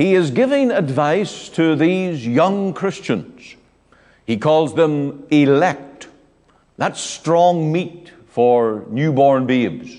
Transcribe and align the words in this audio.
he 0.00 0.14
is 0.14 0.30
giving 0.30 0.70
advice 0.70 1.50
to 1.50 1.76
these 1.76 2.26
young 2.26 2.72
Christians. 2.72 3.54
He 4.24 4.38
calls 4.38 4.74
them 4.74 5.26
elect. 5.30 6.08
That's 6.78 6.98
strong 6.98 7.70
meat 7.70 8.10
for 8.26 8.86
newborn 8.88 9.44
babes. 9.44 9.94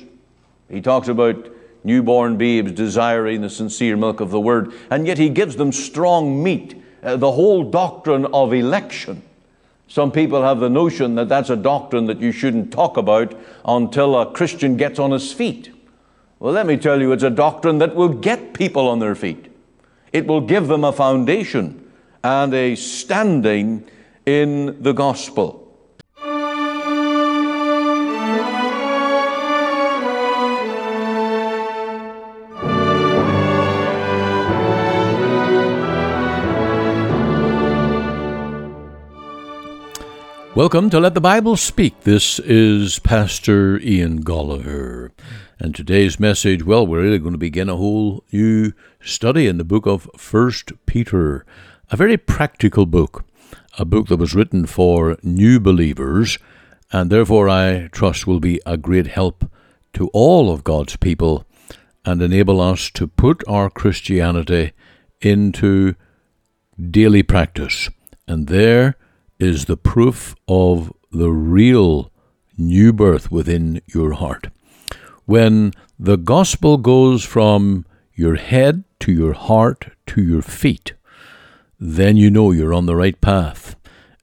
He 0.72 0.82
talks 0.82 1.08
about 1.08 1.54
newborn 1.84 2.38
babes 2.38 2.72
desiring 2.72 3.42
the 3.42 3.50
sincere 3.52 3.96
milk 3.96 4.22
of 4.22 4.32
the 4.32 4.40
word, 4.40 4.74
and 4.90 5.06
yet 5.06 5.20
he 5.20 5.30
gives 5.30 5.58
them 5.58 5.72
strong 5.72 6.42
meat, 6.42 6.82
uh, 7.04 7.18
the 7.18 7.34
whole 7.34 7.64
doctrine 7.70 8.26
of 8.26 8.54
election. 8.54 9.22
Some 9.88 10.12
people 10.12 10.42
have 10.42 10.60
the 10.60 10.70
notion 10.70 11.14
that 11.14 11.30
that's 11.30 11.52
a 11.52 11.56
doctrine 11.56 12.08
that 12.08 12.20
you 12.20 12.32
shouldn't 12.32 12.74
talk 12.74 12.98
about 12.98 13.40
until 13.66 14.20
a 14.20 14.32
Christian 14.32 14.78
gets 14.78 14.98
on 14.98 15.12
his 15.12 15.32
feet. 15.32 15.70
Well, 16.40 16.54
let 16.54 16.66
me 16.66 16.78
tell 16.78 17.00
you, 17.00 17.12
it's 17.12 17.22
a 17.22 17.30
doctrine 17.30 17.78
that 17.78 17.94
will 17.94 18.10
get 18.10 18.56
people 18.56 18.88
on 18.88 18.98
their 18.98 19.14
feet. 19.14 19.51
It 20.12 20.28
will 20.28 20.42
give 20.42 20.68
them 20.68 20.84
a 20.84 20.92
foundation 20.92 21.90
and 22.22 22.54
a 22.54 22.76
standing 22.76 23.86
in 24.26 24.84
the 24.84 24.92
gospel. 24.92 25.60
Welcome 40.54 40.90
to 40.90 41.00
Let 41.00 41.14
the 41.14 41.22
Bible 41.22 41.56
Speak. 41.56 42.02
This 42.02 42.38
is 42.40 43.00
Pastor 43.00 43.80
Ian 43.80 44.26
Goligher. 44.26 45.12
And 45.64 45.76
today's 45.76 46.20
message, 46.20 46.64
well, 46.64 46.88
we're 46.88 47.04
really 47.04 47.20
going 47.20 47.34
to 47.34 47.38
begin 47.38 47.70
a 47.70 47.76
whole 47.76 48.24
new 48.32 48.74
study 49.00 49.46
in 49.46 49.60
the 49.60 49.64
book 49.64 49.86
of 49.86 50.10
First 50.18 50.72
Peter, 50.88 51.46
a 51.92 51.96
very 51.96 52.18
practical 52.18 52.88
book, 52.88 53.26
a 53.78 53.86
book 53.86 54.08
that 54.08 54.18
was 54.18 54.34
written 54.34 54.66
for 54.66 55.18
new 55.22 55.60
believers, 55.60 56.40
and 56.92 57.12
therefore 57.12 57.48
I 57.48 57.90
trust 57.92 58.26
will 58.26 58.40
be 58.40 58.60
a 58.66 58.76
great 58.76 59.06
help 59.06 59.52
to 59.94 60.10
all 60.16 60.52
of 60.52 60.64
God's 60.64 60.96
people 60.96 61.46
and 62.04 62.24
enable 62.24 62.60
us 62.60 62.90
to 62.96 63.06
put 63.06 63.44
our 63.48 63.70
Christianity 63.70 64.72
into 65.22 65.94
daily 66.90 67.22
practice. 67.22 67.88
And 68.28 68.48
there 68.48 68.98
is 69.38 69.66
the 69.66 69.78
proof 69.78 70.36
of 70.48 70.92
the 71.12 71.30
real 71.30 72.12
new 72.58 72.92
birth 72.92 73.32
within 73.32 73.84
your 73.86 74.14
heart. 74.14 74.48
When 75.32 75.72
the 75.98 76.18
gospel 76.18 76.76
goes 76.76 77.24
from 77.24 77.86
your 78.14 78.36
head 78.36 78.84
to 79.00 79.14
your 79.14 79.32
heart 79.32 79.88
to 80.08 80.22
your 80.22 80.42
feet, 80.42 80.92
then 81.80 82.18
you 82.18 82.30
know 82.30 82.52
you're 82.52 82.74
on 82.74 82.86
the 82.86 82.98
right 82.98 83.16
path 83.22 83.78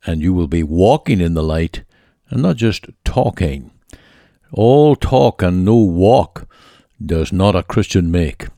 and 0.04 0.20
you 0.20 0.34
will 0.34 0.48
be 0.48 0.62
walking 0.62 1.22
in 1.22 1.32
the 1.32 1.42
light 1.42 1.82
and 2.28 2.42
not 2.42 2.56
just 2.56 2.88
talking. 3.06 3.70
All 4.52 4.94
talk 4.94 5.40
and 5.40 5.64
no 5.64 5.76
walk 5.76 6.46
does 7.02 7.32
not 7.32 7.56
a 7.56 7.62
Christian 7.62 8.10
make. 8.10 8.48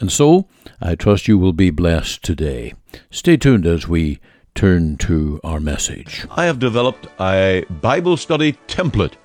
And 0.00 0.10
so, 0.10 0.48
I 0.80 0.94
trust 0.94 1.28
you 1.28 1.36
will 1.36 1.52
be 1.52 1.68
blessed 1.68 2.22
today. 2.22 2.72
Stay 3.10 3.36
tuned 3.36 3.66
as 3.66 3.86
we 3.86 4.18
turn 4.54 4.96
to 5.08 5.42
our 5.44 5.60
message. 5.60 6.24
I 6.30 6.46
have 6.46 6.58
developed 6.58 7.06
a 7.20 7.66
Bible 7.82 8.16
study 8.16 8.54
template 8.66 9.16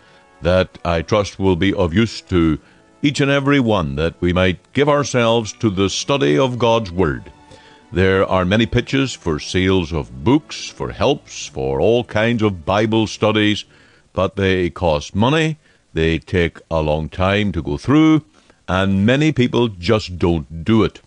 that 0.41 0.77
I 0.83 1.01
trust 1.01 1.39
will 1.39 1.55
be 1.55 1.73
of 1.73 1.93
use 1.93 2.19
to 2.23 2.59
each 3.03 3.21
and 3.21 3.29
every 3.29 3.59
one, 3.59 3.95
that 3.97 4.15
we 4.19 4.33
might 4.33 4.73
give 4.73 4.89
ourselves 4.89 5.53
to 5.53 5.69
the 5.69 5.89
study 5.89 6.35
of 6.35 6.57
God's 6.57 6.91
Word. 6.91 7.31
There 7.91 8.25
are 8.25 8.45
many 8.45 8.65
pitches 8.65 9.13
for 9.13 9.39
sales 9.39 9.93
of 9.93 10.23
books, 10.23 10.67
for 10.67 10.91
helps, 10.91 11.45
for 11.45 11.79
all 11.79 12.03
kinds 12.03 12.41
of 12.41 12.65
Bible 12.65 13.05
studies, 13.05 13.65
but 14.13 14.35
they 14.35 14.71
cost 14.71 15.13
money, 15.13 15.57
they 15.93 16.17
take 16.17 16.57
a 16.71 16.81
long 16.81 17.09
time 17.09 17.51
to 17.51 17.61
go 17.61 17.77
through, 17.77 18.23
and 18.67 19.05
many 19.05 19.31
people 19.31 19.67
just 19.67 20.17
don't 20.17 20.63
do 20.63 20.83
it. 20.83 21.01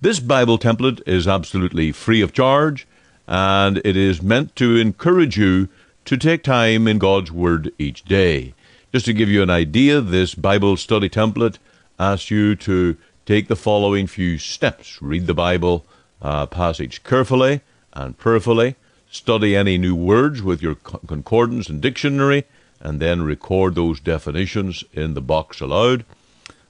This 0.00 0.20
Bible 0.20 0.58
template 0.58 1.06
is 1.06 1.28
absolutely 1.28 1.92
free 1.92 2.22
of 2.22 2.32
charge 2.32 2.86
and 3.30 3.80
it 3.84 3.96
is 3.96 4.20
meant 4.20 4.56
to 4.56 4.76
encourage 4.76 5.38
you 5.38 5.68
to 6.04 6.16
take 6.16 6.42
time 6.42 6.88
in 6.88 6.98
God's 6.98 7.30
Word 7.30 7.72
each 7.78 8.04
day. 8.04 8.52
Just 8.92 9.06
to 9.06 9.12
give 9.12 9.28
you 9.28 9.40
an 9.40 9.50
idea, 9.50 10.00
this 10.00 10.34
Bible 10.34 10.76
study 10.76 11.08
template 11.08 11.58
asks 11.96 12.28
you 12.28 12.56
to 12.56 12.96
take 13.24 13.46
the 13.46 13.54
following 13.54 14.08
few 14.08 14.36
steps 14.36 15.00
read 15.00 15.28
the 15.28 15.34
Bible 15.34 15.86
uh, 16.20 16.46
passage 16.46 17.04
carefully 17.04 17.60
and 17.92 18.18
prayerfully, 18.18 18.74
study 19.08 19.54
any 19.54 19.78
new 19.78 19.94
words 19.94 20.42
with 20.42 20.60
your 20.60 20.74
concordance 20.74 21.68
and 21.68 21.80
dictionary, 21.80 22.44
and 22.80 22.98
then 22.98 23.22
record 23.22 23.76
those 23.76 24.00
definitions 24.00 24.82
in 24.92 25.14
the 25.14 25.20
box 25.20 25.60
aloud. 25.60 26.04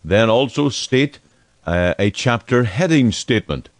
Then 0.04 0.28
also 0.28 0.69
state 0.69 1.20
uh, 1.64 1.94
a 1.98 2.10
chapter 2.10 2.64
heading 2.64 3.12
statement, 3.12 3.70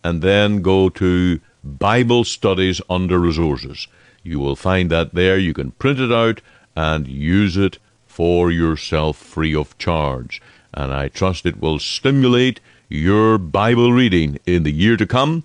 and 0.04 0.22
then 0.22 0.62
go 0.62 0.88
to 0.88 1.40
Bible 1.64 2.24
Studies 2.24 2.80
under 2.88 3.18
Resources. 3.18 3.88
You 4.22 4.38
will 4.38 4.56
find 4.56 4.90
that 4.90 5.14
there. 5.14 5.38
You 5.38 5.52
can 5.52 5.72
print 5.72 6.00
it 6.00 6.12
out 6.12 6.40
and 6.74 7.06
use 7.06 7.56
it 7.56 7.78
for 8.06 8.50
yourself 8.50 9.16
free 9.16 9.54
of 9.54 9.76
charge. 9.78 10.40
And 10.74 10.92
I 10.92 11.08
trust 11.08 11.46
it 11.46 11.60
will 11.60 11.78
stimulate 11.78 12.60
your 12.88 13.38
Bible 13.38 13.92
reading 13.92 14.38
in 14.46 14.62
the 14.62 14.72
year 14.72 14.96
to 14.96 15.06
come, 15.06 15.44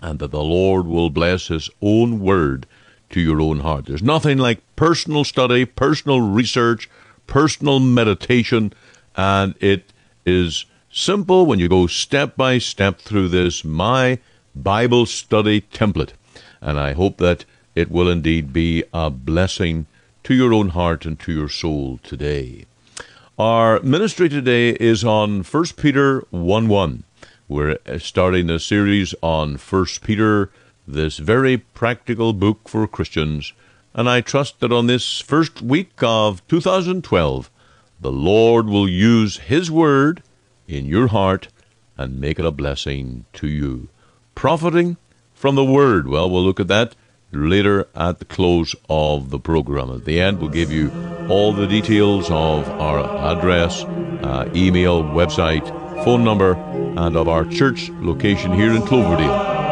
and 0.00 0.18
that 0.18 0.30
the 0.30 0.42
Lord 0.42 0.86
will 0.86 1.10
bless 1.10 1.48
His 1.48 1.70
own 1.80 2.20
word 2.20 2.66
to 3.10 3.20
your 3.20 3.40
own 3.40 3.60
heart. 3.60 3.86
There's 3.86 4.02
nothing 4.02 4.38
like 4.38 4.60
personal 4.76 5.24
study, 5.24 5.64
personal 5.64 6.20
research, 6.20 6.88
personal 7.26 7.80
meditation, 7.80 8.72
and 9.16 9.54
it 9.60 9.92
is 10.24 10.64
simple 10.92 11.46
when 11.46 11.58
you 11.58 11.68
go 11.68 11.86
step 11.86 12.36
by 12.36 12.58
step 12.58 12.98
through 12.98 13.28
this 13.28 13.64
My 13.64 14.18
Bible 14.54 15.06
Study 15.06 15.60
template. 15.60 16.12
And 16.60 16.78
I 16.78 16.92
hope 16.92 17.18
that 17.18 17.44
it 17.74 17.90
will 17.90 18.08
indeed 18.08 18.52
be 18.52 18.84
a 18.92 19.10
blessing 19.10 19.86
to 20.24 20.34
your 20.34 20.52
own 20.52 20.70
heart 20.70 21.06
and 21.06 21.18
to 21.20 21.32
your 21.32 21.48
soul 21.48 21.98
today. 22.02 22.66
Our 23.40 23.80
ministry 23.80 24.28
today 24.28 24.72
is 24.72 25.02
on 25.02 25.44
1 25.44 25.64
Peter 25.78 26.26
1 26.28 26.68
1. 26.68 27.04
We're 27.48 27.78
starting 27.98 28.50
a 28.50 28.58
series 28.58 29.14
on 29.22 29.54
1 29.54 29.86
Peter, 30.02 30.50
this 30.86 31.16
very 31.16 31.56
practical 31.56 32.34
book 32.34 32.68
for 32.68 32.86
Christians, 32.86 33.54
And 33.94 34.10
I 34.10 34.20
trust 34.20 34.60
that 34.60 34.72
on 34.72 34.88
this 34.88 35.22
first 35.22 35.62
week 35.62 36.02
of 36.02 36.46
2012, 36.48 37.50
the 37.98 38.12
Lord 38.12 38.66
will 38.66 38.86
use 38.86 39.38
His 39.38 39.70
Word 39.70 40.22
in 40.68 40.84
your 40.84 41.06
heart 41.06 41.48
and 41.96 42.20
make 42.20 42.38
it 42.38 42.44
a 42.44 42.50
blessing 42.50 43.24
to 43.32 43.48
you. 43.48 43.88
Profiting 44.34 44.98
from 45.32 45.54
the 45.54 45.64
Word. 45.64 46.08
Well, 46.08 46.28
we'll 46.28 46.44
look 46.44 46.60
at 46.60 46.68
that 46.68 46.94
later 47.32 47.88
at 47.94 48.18
the 48.18 48.24
close 48.24 48.74
of 48.88 49.30
the 49.30 49.38
program. 49.38 49.90
At 49.90 50.04
the 50.04 50.20
end, 50.20 50.40
we'll 50.40 50.50
give 50.50 50.72
you 50.72 50.90
all 51.28 51.52
the 51.52 51.66
details 51.66 52.26
of 52.30 52.68
our 52.68 52.98
address, 53.32 53.84
uh, 53.84 54.50
email, 54.54 55.02
website, 55.02 55.66
phone 56.04 56.24
number, 56.24 56.54
and 56.54 57.16
of 57.16 57.28
our 57.28 57.44
church 57.44 57.90
location 58.00 58.52
here 58.52 58.72
in 58.72 58.82
Cloverdale. 58.82 59.69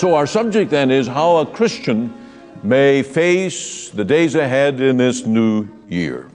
So, 0.00 0.14
our 0.14 0.26
subject 0.26 0.70
then 0.70 0.90
is 0.90 1.06
how 1.06 1.36
a 1.36 1.44
Christian 1.44 2.10
may 2.62 3.02
face 3.02 3.90
the 3.90 4.02
days 4.02 4.34
ahead 4.34 4.80
in 4.80 4.96
this 4.96 5.26
new 5.26 5.68
year. 5.90 6.30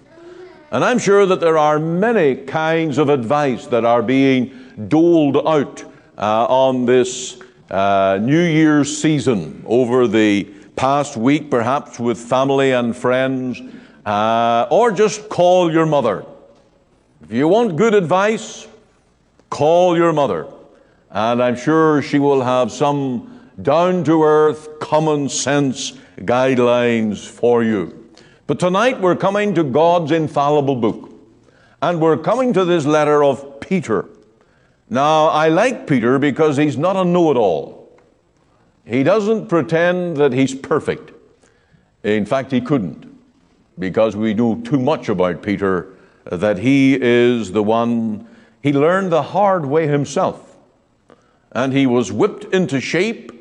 And 0.70 0.86
I'm 0.86 1.00
sure 1.00 1.26
that 1.26 1.40
there 1.40 1.58
are 1.58 1.80
many 1.80 2.36
kinds 2.36 3.00
of 3.00 3.10
advice 3.10 3.66
that 3.66 3.84
are 3.84 4.04
being 4.04 4.52
doled 4.88 5.38
out 5.38 5.84
uh, 6.16 6.46
on 6.46 6.86
this 6.86 7.42
uh, 7.72 8.20
New 8.22 8.44
Year's 8.44 8.96
season 8.96 9.64
over 9.66 10.08
the 10.08 10.44
past 10.76 11.18
week, 11.18 11.50
perhaps 11.50 12.00
with 12.00 12.20
family 12.20 12.72
and 12.72 12.96
friends, 12.96 13.60
uh, 14.06 14.68
or 14.70 14.92
just 14.92 15.28
call 15.28 15.74
your 15.74 15.88
mother. 15.88 16.24
If 17.24 17.32
you 17.32 17.48
want 17.48 17.78
good 17.78 17.96
advice, 17.96 18.68
call 19.50 19.98
your 19.98 20.14
mother. 20.14 20.46
And 21.10 21.42
I'm 21.42 21.56
sure 21.56 22.04
she 22.04 22.20
will 22.20 22.44
have 22.44 22.72
some 22.72 23.35
down 23.62 24.04
to 24.04 24.24
earth, 24.24 24.80
common 24.80 25.30
sense 25.30 25.94
guidelines 26.18 27.28
for 27.28 27.64
you. 27.64 28.10
But 28.48 28.60
tonight 28.60 29.02
we're 29.02 29.16
coming 29.16 29.56
to 29.56 29.64
God's 29.64 30.12
infallible 30.12 30.76
book. 30.76 31.12
And 31.82 32.02
we're 32.02 32.18
coming 32.18 32.54
to 32.54 32.66
this 32.66 32.86
letter 32.86 33.24
of 33.24 33.60
Peter. 33.60 34.08
Now, 34.90 35.28
I 35.28 35.50
like 35.50 35.88
Peter 35.88 36.20
because 36.20 36.58
he's 36.58 36.78
not 36.78 36.96
a 36.96 37.04
know 37.04 37.32
it 37.32 37.38
all. 37.38 38.00
He 38.86 39.04
doesn't 39.04 39.48
pretend 39.48 40.18
that 40.18 40.32
he's 40.32 40.54
perfect. 40.54 41.12
In 42.04 42.26
fact, 42.26 42.52
he 42.52 42.62
couldn't, 42.62 43.06
because 43.80 44.16
we 44.16 44.34
know 44.36 44.62
too 44.62 44.80
much 44.80 45.10
about 45.10 45.42
Peter 45.42 45.94
that 46.26 46.60
he 46.60 46.98
is 47.02 47.52
the 47.52 47.64
one, 47.64 48.28
he 48.62 48.72
learned 48.72 49.12
the 49.12 49.24
hard 49.24 49.66
way 49.66 49.88
himself. 49.88 50.56
And 51.52 51.74
he 51.74 51.88
was 51.88 52.12
whipped 52.12 52.46
into 52.54 52.80
shape 52.80 53.32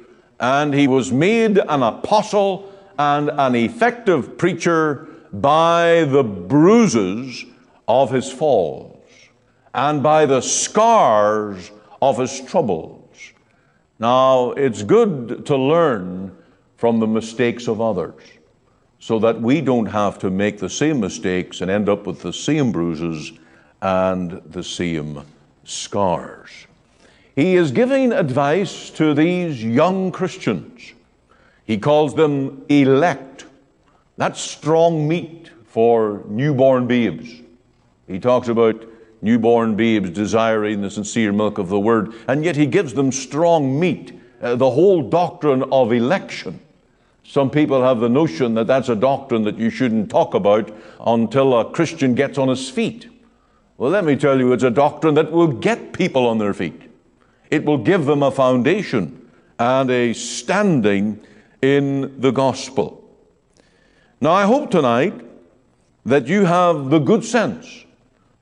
and 0.41 0.75
he 0.75 0.87
was 0.87 1.13
made 1.13 1.59
an 1.59 1.83
apostle 1.83 2.73
and 2.99 3.31
an 3.31 3.55
effective 3.55 4.37
preacher 4.39 5.09
by 5.33 6.05
the 6.05 6.23
bruises 6.23 7.45
of 7.89 8.11
his 8.11 8.31
falls 8.31 9.03
and 9.75 10.03
by 10.03 10.27
the 10.27 10.41
scars 10.41 11.71
of 12.01 12.19
his 12.19 12.41
troubles. 12.41 13.33
Now, 13.99 14.53
it's 14.53 14.83
good 14.83 15.47
to 15.47 15.57
learn 15.57 16.37
from 16.77 17.01
the 17.01 17.07
mistakes 17.07 17.69
of 17.69 17.81
others 17.81 18.23
so 18.99 19.19
that 19.19 19.41
we 19.41 19.61
don't 19.61 19.87
have 19.87 20.19
to 20.19 20.31
make 20.31 20.59
the 20.59 20.69
same 20.69 21.01
mistakes 21.01 21.61
and 21.61 21.71
end 21.71 21.89
up 21.89 22.07
with 22.07 22.23
the 22.23 22.33
same 22.33 22.73
bruises 22.73 23.33
and 23.83 24.41
the 24.47 24.63
same 24.63 25.23
scars. 25.65 26.67
He 27.35 27.57
is 27.57 27.73
giving 27.73 28.13
advice 28.13 28.91
to 28.91 29.13
these 29.13 29.63
young 29.63 30.13
Christians. 30.13 30.93
He 31.65 31.79
calls 31.79 32.15
them 32.15 32.65
elect. 32.69 33.47
That's 34.17 34.41
strong 34.41 35.09
meat 35.09 35.51
for 35.67 36.23
newborn 36.29 36.87
babes. 36.87 37.29
He 38.07 38.21
talks 38.21 38.47
about 38.47 38.85
newborn 39.21 39.75
babes 39.75 40.11
desiring 40.11 40.83
the 40.83 40.91
sincere 40.91 41.33
milk 41.33 41.59
of 41.59 41.69
the 41.69 41.81
word, 41.81 42.13
and 42.29 42.45
yet 42.45 42.55
he 42.55 42.67
gives 42.67 42.95
them 42.95 43.11
strong 43.11 43.81
meat, 43.81 44.13
uh, 44.41 44.55
the 44.55 44.71
whole 44.71 45.03
doctrine 45.09 45.65
of 45.73 45.93
election. 45.93 46.61
Some 47.25 47.51
people 47.51 47.83
have 47.83 48.01
the 48.01 48.09
notion 48.09 48.55
that 48.55 48.67
that's 48.67 48.91
a 48.91 48.95
doctrine 48.95 49.43
that 49.45 49.59
you 49.59 49.71
shouldn't 49.71 50.11
talk 50.11 50.35
about 50.35 50.71
until 51.01 51.59
a 51.59 51.71
Christian 51.71 52.15
gets 52.15 52.39
on 52.39 52.49
his 52.49 52.71
feet. 52.71 53.09
Well, 53.79 53.91
let 53.91 54.05
me 54.05 54.15
tell 54.15 54.39
you, 54.39 54.53
it's 54.53 54.63
a 54.63 54.71
doctrine 54.71 55.15
that 55.15 55.33
will 55.33 55.49
get 55.49 55.95
people 55.95 56.29
on 56.29 56.39
their 56.39 56.55
feet. 56.55 56.94
It 57.55 57.65
will 57.65 57.79
give 57.79 58.05
them 58.07 58.25
a 58.25 58.33
foundation 58.33 59.31
and 59.61 59.89
a 59.89 60.13
standing 60.13 61.21
in 61.63 62.21
the 62.21 62.33
gospel. 62.33 63.09
Now, 64.21 64.33
I 64.33 64.45
hope 64.45 64.73
tonight 64.73 65.15
that 66.05 66.27
you 66.27 66.47
have 66.47 66.91
the 66.91 66.99
good 66.99 67.25
sense 67.25 67.85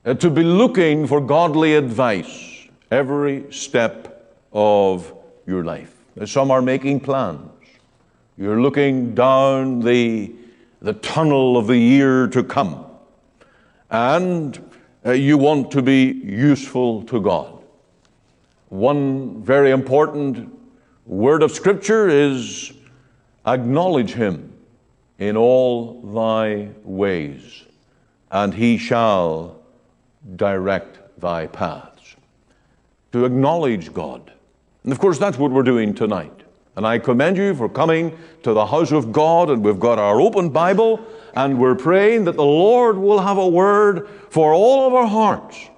uh, 0.06 0.14
to 0.14 0.30
be 0.30 0.42
looking 0.42 1.06
for 1.06 1.20
godly 1.20 1.74
advice 1.74 2.66
every 2.90 3.52
step 3.52 4.34
of 4.50 5.12
your 5.46 5.62
life. 5.62 5.94
Some 6.24 6.50
are 6.50 6.62
making 6.62 7.00
plans. 7.00 7.50
You're 8.38 8.62
looking 8.62 9.14
down 9.14 9.80
the, 9.80 10.32
the 10.80 10.94
tunnel 10.94 11.58
of 11.58 11.66
the 11.66 11.76
year 11.76 12.28
to 12.28 12.42
come, 12.42 12.86
and 13.90 14.58
uh, 15.04 15.10
you 15.12 15.36
want 15.36 15.70
to 15.72 15.82
be 15.82 16.12
useful 16.24 17.02
to 17.02 17.20
God. 17.20 17.61
One 18.72 19.42
very 19.42 19.70
important 19.70 20.50
word 21.04 21.42
of 21.42 21.52
Scripture 21.52 22.08
is 22.08 22.72
acknowledge 23.44 24.14
him 24.14 24.50
in 25.18 25.36
all 25.36 26.00
thy 26.00 26.70
ways, 26.82 27.64
and 28.30 28.54
he 28.54 28.78
shall 28.78 29.60
direct 30.36 31.20
thy 31.20 31.48
paths. 31.48 32.16
To 33.12 33.26
acknowledge 33.26 33.92
God. 33.92 34.32
And 34.84 34.92
of 34.94 34.98
course, 34.98 35.18
that's 35.18 35.36
what 35.36 35.50
we're 35.50 35.64
doing 35.64 35.92
tonight. 35.92 36.40
And 36.74 36.86
I 36.86 36.98
commend 36.98 37.36
you 37.36 37.54
for 37.54 37.68
coming 37.68 38.16
to 38.42 38.54
the 38.54 38.64
house 38.64 38.90
of 38.90 39.12
God, 39.12 39.50
and 39.50 39.62
we've 39.62 39.78
got 39.78 39.98
our 39.98 40.18
open 40.18 40.48
Bible, 40.48 40.98
and 41.34 41.58
we're 41.58 41.74
praying 41.74 42.24
that 42.24 42.36
the 42.36 42.42
Lord 42.42 42.96
will 42.96 43.18
have 43.18 43.36
a 43.36 43.46
word 43.46 44.08
for 44.30 44.54
all 44.54 44.86
of 44.86 44.94
our 44.94 45.06
hearts 45.06 45.68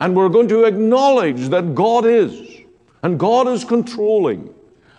And 0.00 0.14
we're 0.14 0.28
going 0.28 0.48
to 0.48 0.64
acknowledge 0.64 1.48
that 1.48 1.74
God 1.74 2.04
is, 2.04 2.60
and 3.02 3.18
God 3.18 3.48
is 3.48 3.64
controlling. 3.64 4.52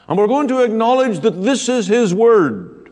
And 0.07 0.17
we're 0.17 0.27
going 0.27 0.47
to 0.47 0.63
acknowledge 0.63 1.19
that 1.19 1.43
this 1.43 1.69
is 1.69 1.87
His 1.87 2.13
Word. 2.13 2.91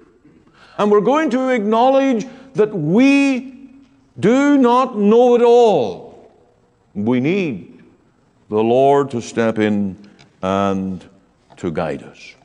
And 0.77 0.91
we're 0.91 1.01
going 1.01 1.29
to 1.31 1.49
acknowledge 1.49 2.25
that 2.53 2.73
we 2.73 3.69
do 4.19 4.57
not 4.57 4.97
know 4.97 5.35
it 5.35 5.41
all. 5.41 6.31
We 6.93 7.19
need 7.19 7.83
the 8.49 8.63
Lord 8.63 9.09
to 9.11 9.21
step 9.21 9.57
in 9.57 9.97
and 10.41 11.03
to 11.57 11.71
guide 11.71 12.03
us. 12.03 12.35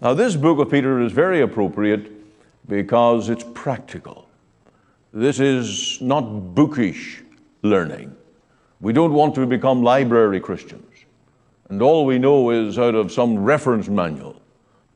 Now, 0.00 0.14
this 0.14 0.36
book 0.36 0.58
of 0.58 0.70
Peter 0.70 1.00
is 1.00 1.12
very 1.12 1.40
appropriate 1.40 2.10
because 2.68 3.28
it's 3.28 3.44
practical. 3.54 4.28
This 5.12 5.40
is 5.40 6.00
not 6.00 6.54
bookish 6.54 7.22
learning. 7.62 8.16
We 8.82 8.92
don't 8.92 9.12
want 9.12 9.36
to 9.36 9.46
become 9.46 9.84
library 9.84 10.40
Christians. 10.40 10.84
And 11.68 11.80
all 11.80 12.04
we 12.04 12.18
know 12.18 12.50
is 12.50 12.80
out 12.80 12.96
of 12.96 13.12
some 13.12 13.38
reference 13.38 13.88
manual. 13.88 14.42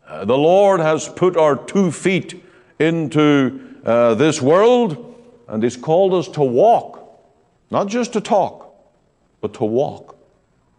Uh, 0.06 0.24
the 0.24 0.36
Lord 0.36 0.80
has 0.80 1.08
put 1.08 1.36
our 1.36 1.56
two 1.56 1.92
feet 1.92 2.44
into 2.80 3.76
uh, 3.84 4.14
this 4.16 4.42
world 4.42 5.14
and 5.46 5.62
He's 5.62 5.76
called 5.76 6.14
us 6.14 6.26
to 6.30 6.42
walk, 6.42 7.22
not 7.70 7.86
just 7.86 8.12
to 8.14 8.20
talk, 8.20 8.74
but 9.40 9.54
to 9.54 9.64
walk. 9.64 10.16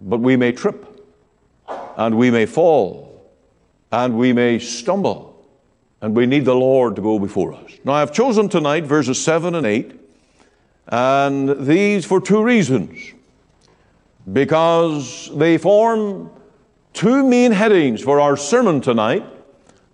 But 0.02 0.20
we 0.20 0.36
may 0.36 0.52
trip 0.52 0.86
and 1.96 2.18
we 2.18 2.30
may 2.30 2.46
fall 2.46 3.32
and 3.90 4.18
we 4.18 4.34
may 4.34 4.60
stumble 4.60 5.48
and 6.02 6.14
we 6.14 6.26
need 6.26 6.44
the 6.44 6.56
Lord 6.56 6.98
to 6.98 7.02
go 7.02 7.20
before 7.20 7.54
us. 7.54 7.72
Now, 7.86 7.94
I've 7.94 8.12
chosen 8.12 8.50
tonight 8.50 8.84
verses 8.84 9.24
7 9.24 9.56
and 9.56 9.66
8 9.66 10.07
and 10.88 11.68
these 11.68 12.06
for 12.06 12.22
two 12.22 12.44
reasons. 12.44 13.14
Because 14.32 15.30
they 15.36 15.58
form 15.58 16.30
two 16.94 17.24
main 17.24 17.52
headings 17.52 18.02
for 18.02 18.20
our 18.20 18.36
sermon 18.36 18.82
tonight 18.82 19.26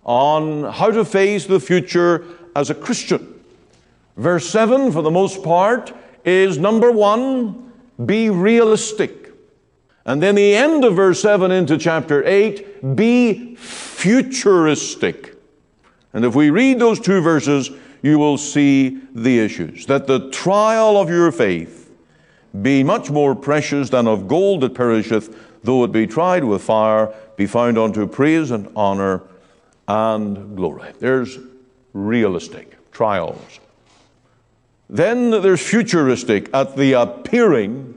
on 0.04 0.64
how 0.64 0.90
to 0.90 1.04
face 1.04 1.46
the 1.46 1.60
future 1.60 2.24
as 2.56 2.70
a 2.70 2.74
Christian. 2.74 3.42
Verse 4.16 4.48
7, 4.48 4.92
for 4.92 5.02
the 5.02 5.10
most 5.10 5.42
part, 5.42 5.92
is 6.24 6.58
number 6.58 6.90
one, 6.90 7.72
be 8.04 8.30
realistic. 8.30 9.32
And 10.06 10.22
then 10.22 10.34
the 10.34 10.54
end 10.54 10.84
of 10.84 10.96
verse 10.96 11.20
7 11.20 11.50
into 11.50 11.78
chapter 11.78 12.24
8, 12.24 12.94
be 12.94 13.56
futuristic. 13.56 15.34
And 16.12 16.24
if 16.24 16.34
we 16.34 16.50
read 16.50 16.78
those 16.78 17.00
two 17.00 17.20
verses, 17.20 17.70
you 18.04 18.18
will 18.18 18.36
see 18.36 19.00
the 19.14 19.38
issues. 19.38 19.86
That 19.86 20.06
the 20.06 20.28
trial 20.28 20.98
of 20.98 21.08
your 21.08 21.32
faith 21.32 21.90
be 22.60 22.84
much 22.84 23.10
more 23.10 23.34
precious 23.34 23.88
than 23.88 24.06
of 24.06 24.28
gold 24.28 24.60
that 24.60 24.74
perisheth, 24.74 25.34
though 25.64 25.84
it 25.84 25.90
be 25.90 26.06
tried 26.06 26.44
with 26.44 26.62
fire, 26.62 27.14
be 27.36 27.46
found 27.46 27.78
unto 27.78 28.06
praise 28.06 28.50
and 28.50 28.70
honor 28.76 29.22
and 29.88 30.54
glory. 30.54 30.92
There's 31.00 31.38
realistic 31.94 32.76
trials. 32.92 33.40
Then 34.90 35.30
there's 35.30 35.66
futuristic 35.66 36.50
at 36.52 36.76
the 36.76 36.92
appearing 36.92 37.94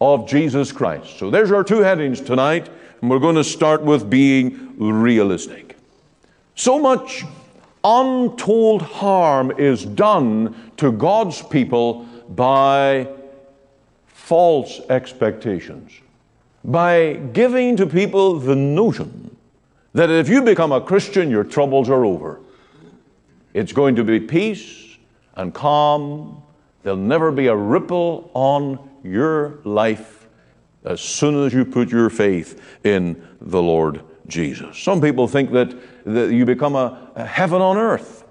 of 0.00 0.26
Jesus 0.26 0.72
Christ. 0.72 1.18
So 1.18 1.28
there's 1.30 1.52
our 1.52 1.62
two 1.62 1.80
headings 1.80 2.22
tonight, 2.22 2.70
and 3.02 3.10
we're 3.10 3.18
going 3.18 3.36
to 3.36 3.44
start 3.44 3.82
with 3.82 4.08
being 4.08 4.78
realistic. 4.78 5.76
So 6.54 6.78
much 6.78 7.26
untold 7.84 8.82
harm 8.82 9.52
is 9.52 9.84
done 9.84 10.72
to 10.76 10.92
God's 10.92 11.42
people 11.42 12.04
by 12.28 13.08
false 14.06 14.80
expectations, 14.90 15.92
by 16.64 17.14
giving 17.32 17.76
to 17.76 17.86
people 17.86 18.38
the 18.38 18.56
notion 18.56 19.36
that 19.94 20.10
if 20.10 20.28
you 20.28 20.42
become 20.42 20.72
a 20.72 20.80
Christian, 20.80 21.30
your 21.30 21.44
troubles 21.44 21.88
are 21.88 22.04
over. 22.04 22.40
It's 23.54 23.72
going 23.72 23.96
to 23.96 24.04
be 24.04 24.20
peace 24.20 24.98
and 25.36 25.54
calm. 25.54 26.42
There'll 26.82 26.98
never 26.98 27.32
be 27.32 27.46
a 27.46 27.56
ripple 27.56 28.30
on 28.34 28.90
your 29.02 29.60
life 29.64 30.28
as 30.84 31.00
soon 31.00 31.46
as 31.46 31.54
you 31.54 31.64
put 31.64 31.90
your 31.90 32.10
faith 32.10 32.60
in 32.84 33.26
the 33.40 33.62
Lord 33.62 34.02
Jesus. 34.28 34.78
Some 34.78 35.00
people 35.00 35.28
think 35.28 35.52
that, 35.52 35.74
that 36.04 36.32
you 36.32 36.44
become 36.44 36.74
a, 36.74 37.10
a 37.14 37.24
heaven 37.24 37.60
on 37.62 37.76
earth. 37.76 38.24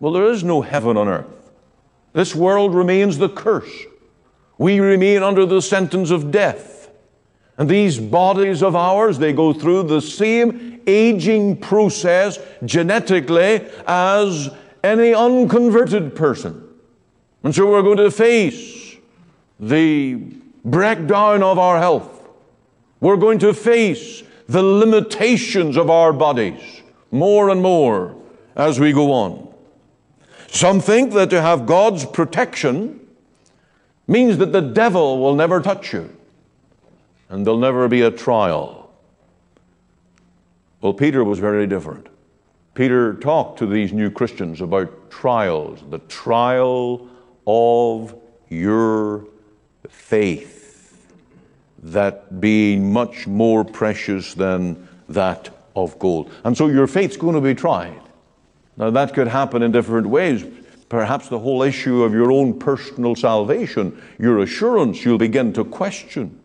Well, 0.00 0.12
there 0.12 0.26
is 0.26 0.42
no 0.42 0.62
heaven 0.62 0.96
on 0.96 1.08
earth. 1.08 1.50
This 2.12 2.34
world 2.34 2.74
remains 2.74 3.18
the 3.18 3.28
curse. 3.28 3.70
We 4.58 4.80
remain 4.80 5.22
under 5.22 5.46
the 5.46 5.62
sentence 5.62 6.10
of 6.10 6.30
death. 6.30 6.90
And 7.58 7.68
these 7.68 7.98
bodies 7.98 8.62
of 8.62 8.74
ours, 8.74 9.18
they 9.18 9.32
go 9.32 9.52
through 9.52 9.84
the 9.84 10.00
same 10.00 10.80
aging 10.86 11.58
process 11.58 12.38
genetically 12.64 13.66
as 13.86 14.50
any 14.82 15.14
unconverted 15.14 16.16
person. 16.16 16.66
And 17.42 17.54
so 17.54 17.70
we're 17.70 17.82
going 17.82 17.98
to 17.98 18.10
face 18.10 18.96
the 19.58 20.14
breakdown 20.64 21.42
of 21.42 21.58
our 21.58 21.78
health. 21.78 22.28
We're 23.00 23.16
going 23.16 23.38
to 23.40 23.52
face 23.54 24.22
the 24.50 24.62
limitations 24.62 25.76
of 25.76 25.88
our 25.88 26.12
bodies 26.12 26.82
more 27.12 27.50
and 27.50 27.62
more 27.62 28.16
as 28.56 28.80
we 28.80 28.92
go 28.92 29.12
on. 29.12 29.54
Some 30.48 30.80
think 30.80 31.12
that 31.12 31.30
to 31.30 31.40
have 31.40 31.66
God's 31.66 32.04
protection 32.04 32.98
means 34.08 34.38
that 34.38 34.50
the 34.50 34.60
devil 34.60 35.20
will 35.20 35.36
never 35.36 35.60
touch 35.60 35.92
you 35.92 36.10
and 37.28 37.46
there'll 37.46 37.60
never 37.60 37.86
be 37.86 38.02
a 38.02 38.10
trial. 38.10 38.90
Well, 40.80 40.94
Peter 40.94 41.22
was 41.22 41.38
very 41.38 41.68
different. 41.68 42.08
Peter 42.74 43.14
talked 43.14 43.60
to 43.60 43.66
these 43.66 43.92
new 43.92 44.10
Christians 44.10 44.60
about 44.60 45.12
trials, 45.12 45.78
the 45.90 46.00
trial 46.00 47.08
of 47.46 48.16
your 48.48 49.26
faith 49.88 50.59
that 51.82 52.40
being 52.40 52.92
much 52.92 53.26
more 53.26 53.64
precious 53.64 54.34
than 54.34 54.88
that 55.08 55.50
of 55.74 55.98
gold. 55.98 56.30
And 56.44 56.56
so 56.56 56.68
your 56.68 56.86
faith's 56.86 57.16
going 57.16 57.34
to 57.34 57.40
be 57.40 57.54
tried. 57.54 58.00
Now, 58.76 58.90
that 58.90 59.14
could 59.14 59.28
happen 59.28 59.62
in 59.62 59.72
different 59.72 60.06
ways. 60.06 60.44
Perhaps 60.88 61.28
the 61.28 61.38
whole 61.38 61.62
issue 61.62 62.02
of 62.02 62.12
your 62.12 62.32
own 62.32 62.58
personal 62.58 63.14
salvation, 63.14 64.00
your 64.18 64.40
assurance, 64.40 65.04
you'll 65.04 65.18
begin 65.18 65.52
to 65.52 65.64
question. 65.64 66.40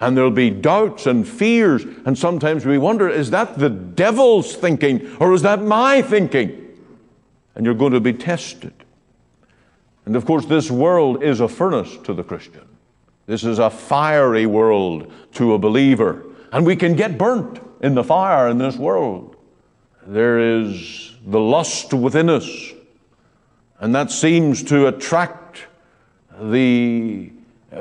And 0.00 0.16
there'll 0.16 0.30
be 0.30 0.50
doubts 0.50 1.06
and 1.06 1.26
fears. 1.26 1.84
And 2.04 2.18
sometimes 2.18 2.66
we 2.66 2.78
wonder 2.78 3.08
is 3.08 3.30
that 3.30 3.58
the 3.58 3.70
devil's 3.70 4.54
thinking 4.54 5.16
or 5.18 5.32
is 5.32 5.42
that 5.42 5.62
my 5.62 6.02
thinking? 6.02 6.62
And 7.54 7.64
you're 7.64 7.74
going 7.74 7.92
to 7.92 8.00
be 8.00 8.12
tested. 8.12 8.74
And 10.04 10.14
of 10.14 10.24
course, 10.24 10.46
this 10.46 10.70
world 10.70 11.22
is 11.22 11.40
a 11.40 11.48
furnace 11.48 11.96
to 12.04 12.14
the 12.14 12.22
Christian. 12.22 12.66
This 13.26 13.44
is 13.44 13.58
a 13.58 13.70
fiery 13.70 14.46
world 14.46 15.12
to 15.32 15.54
a 15.54 15.58
believer. 15.58 16.24
And 16.52 16.64
we 16.64 16.76
can 16.76 16.94
get 16.94 17.18
burnt 17.18 17.60
in 17.80 17.94
the 17.94 18.04
fire 18.04 18.48
in 18.48 18.58
this 18.58 18.76
world. 18.76 19.36
There 20.06 20.38
is 20.38 21.12
the 21.26 21.40
lust 21.40 21.92
within 21.92 22.30
us, 22.30 22.48
and 23.80 23.94
that 23.94 24.12
seems 24.12 24.62
to 24.64 24.86
attract 24.86 25.66
the 26.40 27.32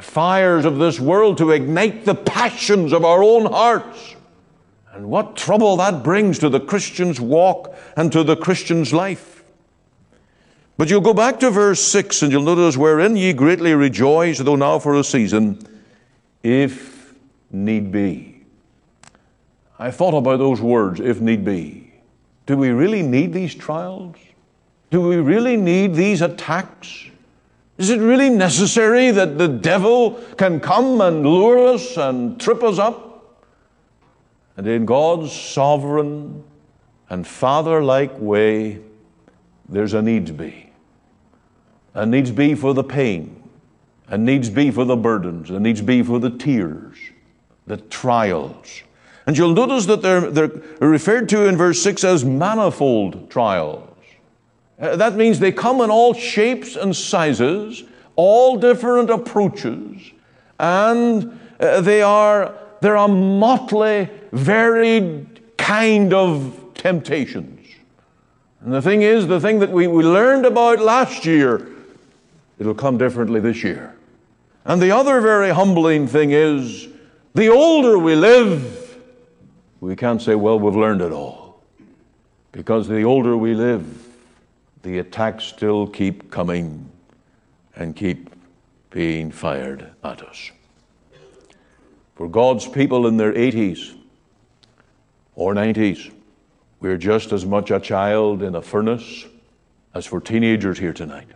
fires 0.02 0.66
of 0.66 0.80
this 0.80 1.00
world 1.00 1.38
to 1.38 1.52
ignite 1.52 2.06
the 2.06 2.16
passions 2.16 2.92
of 2.92 3.06
our 3.06 3.24
own 3.24 3.46
hearts. 3.46 4.16
And 4.94 5.10
what 5.10 5.36
trouble 5.36 5.78
that 5.78 6.04
brings 6.04 6.40
to 6.40 6.50
the 6.50 6.60
Christian's 6.60 7.20
walk 7.20 7.76
and 7.96 8.12
to 8.12 8.24
the 8.24 8.36
Christian's 8.36 8.94
life. 8.94 9.35
But 10.78 10.90
you'll 10.90 11.02
go 11.02 11.14
back 11.14 11.40
to 11.40 11.52
verse 11.52 11.82
6 11.82 12.22
and 12.24 12.32
you'll 12.32 12.44
notice, 12.44 12.76
wherein 12.76 13.16
ye 13.16 13.32
greatly 13.32 13.74
rejoice, 13.74 14.40
though 14.40 14.58
now 14.58 14.80
for 14.80 14.96
a 14.96 15.04
season, 15.04 15.60
if 16.44 17.14
need 17.50 17.92
be. 17.92 18.44
I 19.80 19.92
thought 19.92 20.14
about 20.14 20.38
those 20.38 20.60
words, 20.60 21.00
if 21.00 21.22
need 21.22 21.46
be. 21.46 21.94
Do 22.46 22.58
we 22.58 22.70
really 22.70 23.02
need 23.02 23.34
these 23.34 23.56
trials? 23.56 24.18
Do 24.90 25.02
we 25.02 25.18
really 25.18 25.58
need 25.58 25.96
these 25.96 26.22
attacks? 26.22 27.06
Is 27.78 27.90
it 27.90 28.00
really 28.00 28.30
necessary 28.30 29.12
that 29.12 29.38
the 29.38 29.48
devil 29.48 30.22
can 30.38 30.60
come 30.60 31.02
and 31.02 31.26
lure 31.26 31.74
us 31.74 31.98
and 31.98 32.40
trip 32.40 32.64
us 32.64 32.80
up? 32.80 33.44
And 34.58 34.68
in 34.68 34.86
God's 34.86 35.34
sovereign 35.34 36.44
and 37.10 37.26
father 37.26 37.84
like 37.84 38.18
way, 38.20 38.80
there's 39.68 39.94
a 39.94 40.02
needs 40.02 40.32
be 40.32 40.65
and 41.96 42.12
needs 42.12 42.30
be 42.30 42.54
for 42.54 42.74
the 42.74 42.84
pain, 42.84 43.42
and 44.08 44.24
needs 44.24 44.50
be 44.50 44.70
for 44.70 44.86
the 44.86 44.96
burdens, 44.96 45.50
and 45.50 45.62
needs 45.62 45.82
be 45.82 46.04
for 46.04 46.20
the 46.20 46.30
tears, 46.30 46.98
the 47.66 47.78
trials. 47.78 48.84
And 49.26 49.36
you'll 49.36 49.56
notice 49.56 49.88
that 49.88 50.04
they're, 50.04 50.30
they're 50.30 50.52
referred 50.80 51.28
to 51.30 51.48
in 51.48 51.58
verse 51.58 51.82
6 51.82 52.04
as 52.04 52.24
manifold 52.24 53.32
trials. 53.32 53.90
Uh, 54.80 54.96
that 54.98 55.16
means 55.16 55.40
they 55.40 55.52
come 55.52 55.82
in 55.82 55.90
all 55.90 56.14
shapes 56.14 56.76
and 56.76 56.96
sizes, 56.96 57.84
all 58.16 58.58
different 58.58 59.10
approaches, 59.10 60.12
and 60.60 61.40
uh, 61.60 61.82
they 61.82 62.02
are 62.02 62.54
they're 62.82 62.96
a 62.96 63.08
motley, 63.08 64.10
varied 64.32 65.42
kind 65.58 66.14
of 66.14 66.60
temptations. 66.76 67.68
And 68.62 68.74
the 68.74 68.82
thing 68.82 69.02
is, 69.02 69.28
the 69.28 69.40
thing 69.40 69.60
that 69.60 69.72
we, 69.72 69.88
we 69.88 70.04
learned 70.04 70.46
about 70.46 70.80
last 70.80 71.26
year, 71.26 71.68
it'll 72.60 72.76
come 72.76 72.98
differently 72.98 73.40
this 73.40 73.64
year. 73.64 73.96
And 74.66 74.82
the 74.82 74.92
other 74.92 75.22
very 75.22 75.52
humbling 75.52 76.08
thing 76.08 76.32
is, 76.32 76.88
the 77.34 77.50
older 77.50 78.00
we 78.00 78.16
live, 78.16 79.00
we 79.80 79.96
can't 79.96 80.22
say, 80.22 80.36
well, 80.36 80.60
we've 80.60 80.76
learned 80.76 81.02
it 81.02 81.12
all. 81.12 81.62
Because 82.52 82.88
the 82.88 83.04
older 83.04 83.36
we 83.36 83.54
live, 83.54 83.86
the 84.82 85.00
attacks 85.00 85.44
still 85.44 85.86
keep 85.88 86.32
coming 86.32 86.90
and 87.76 87.96
keep 87.96 88.30
being 88.90 89.30
fired 89.30 89.92
at 90.04 90.22
us. 90.22 90.52
For 92.16 92.30
God's 92.30 92.68
people 92.68 93.08
in 93.08 93.18
their 93.18 93.34
80s 93.34 93.94
or 95.36 95.54
90s, 95.54 96.12
we're 96.80 96.98
just 96.98 97.34
as 97.34 97.46
much 97.46 97.72
a 97.72 97.80
child 97.80 98.42
in 98.42 98.56
a 98.56 98.62
furnace 98.62 99.26
as 99.94 100.06
for 100.06 100.22
teenagers 100.22 100.80
here 100.80 100.94
tonight. 100.94 101.28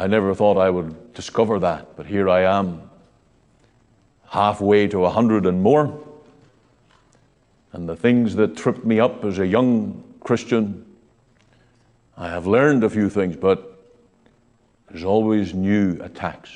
I 0.00 0.06
never 0.06 0.34
thought 0.34 0.56
I 0.56 0.70
would 0.70 1.12
discover 1.12 1.58
that, 1.58 1.94
but 1.94 2.06
here 2.06 2.26
I 2.30 2.58
am, 2.58 2.88
halfway 4.30 4.88
to 4.88 5.04
a 5.04 5.10
hundred 5.10 5.44
and 5.44 5.62
more. 5.62 6.02
And 7.72 7.86
the 7.86 7.96
things 7.96 8.34
that 8.36 8.56
tripped 8.56 8.82
me 8.82 8.98
up 8.98 9.22
as 9.26 9.38
a 9.38 9.46
young 9.46 10.02
Christian, 10.20 10.86
I 12.16 12.30
have 12.30 12.46
learned 12.46 12.82
a 12.82 12.88
few 12.88 13.10
things, 13.10 13.36
but 13.36 13.78
there's 14.88 15.04
always 15.04 15.52
new 15.52 15.98
attacks. 16.00 16.50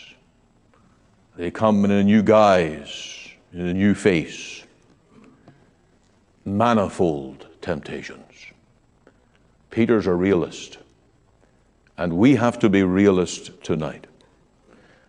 They 1.36 1.50
come 1.50 1.84
in 1.84 1.90
a 1.90 2.02
new 2.02 2.22
guise, 2.22 3.28
in 3.52 3.60
a 3.60 3.74
new 3.74 3.94
face, 3.94 4.64
manifold 6.46 7.46
temptations. 7.60 8.22
Peter's 9.70 10.06
a 10.06 10.14
realist, 10.14 10.78
and 11.96 12.16
we 12.16 12.36
have 12.36 12.58
to 12.60 12.68
be 12.68 12.82
realists 12.82 13.50
tonight. 13.62 14.06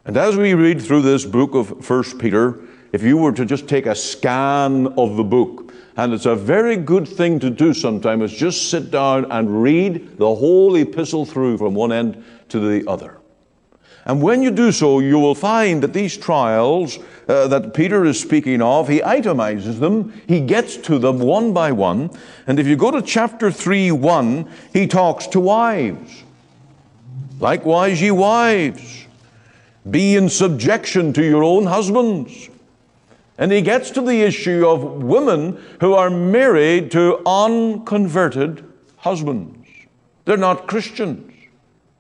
And 0.06 0.18
as 0.18 0.38
we 0.38 0.54
read 0.54 0.82
through 0.82 1.02
this 1.02 1.26
book 1.26 1.56
of 1.56 1.90
1 1.90 2.20
Peter, 2.20 2.60
if 2.92 3.02
you 3.02 3.18
were 3.18 3.32
to 3.32 3.46
just 3.46 3.68
take 3.68 3.88
a 3.88 3.96
scan 3.96 4.88
of 4.98 5.16
the 5.18 5.24
book, 5.24 5.74
and 5.98 6.14
it's 6.14 6.26
a 6.26 6.36
very 6.36 6.76
good 6.76 7.08
thing 7.08 7.40
to 7.40 7.50
do 7.50 7.74
sometimes, 7.74 8.32
is 8.32 8.38
just 8.38 8.70
sit 8.70 8.92
down 8.92 9.32
and 9.32 9.62
read 9.64 10.18
the 10.18 10.36
whole 10.36 10.76
epistle 10.76 11.26
through 11.26 11.58
from 11.58 11.74
one 11.74 11.92
end 11.92 12.24
to 12.50 12.60
the 12.60 12.88
other. 12.90 13.18
And 14.06 14.22
when 14.22 14.44
you 14.44 14.52
do 14.52 14.72
so, 14.72 15.00
you 15.00 15.18
will 15.18 15.34
find 15.34 15.82
that 15.82 15.94
these 15.94 16.16
trials 16.16 17.00
uh, 17.28 17.48
that 17.48 17.74
Peter 17.74 18.06
is 18.06 18.20
speaking 18.20 18.62
of, 18.62 18.88
he 18.88 19.00
itemizes 19.00 19.80
them, 19.80 20.14
he 20.28 20.42
gets 20.42 20.78
to 20.78 21.00
them 21.00 21.18
one 21.18 21.54
by 21.54 21.72
one. 21.72 22.12
And 22.46 22.60
if 22.60 22.68
you 22.68 22.76
go 22.76 22.92
to 22.92 23.02
chapter 23.02 23.50
3 23.50 23.92
1, 23.92 24.52
he 24.74 24.86
talks 24.86 25.26
to 25.28 25.40
wives. 25.40 26.24
Likewise, 27.40 28.02
ye 28.02 28.12
wives, 28.12 29.06
be 29.90 30.16
in 30.16 30.30
subjection 30.30 31.14
to 31.14 31.24
your 31.24 31.44
own 31.44 31.66
husbands. 31.66 32.50
And 33.38 33.52
he 33.52 33.62
gets 33.62 33.92
to 33.92 34.02
the 34.02 34.22
issue 34.22 34.66
of 34.68 35.04
women 35.04 35.62
who 35.82 35.94
are 35.94 36.10
married 36.10 36.92
to 36.92 37.22
unconverted 37.26 38.64
husbands. 38.98 39.68
They're 40.24 40.38
not 40.38 40.68
Christians. 40.68 41.32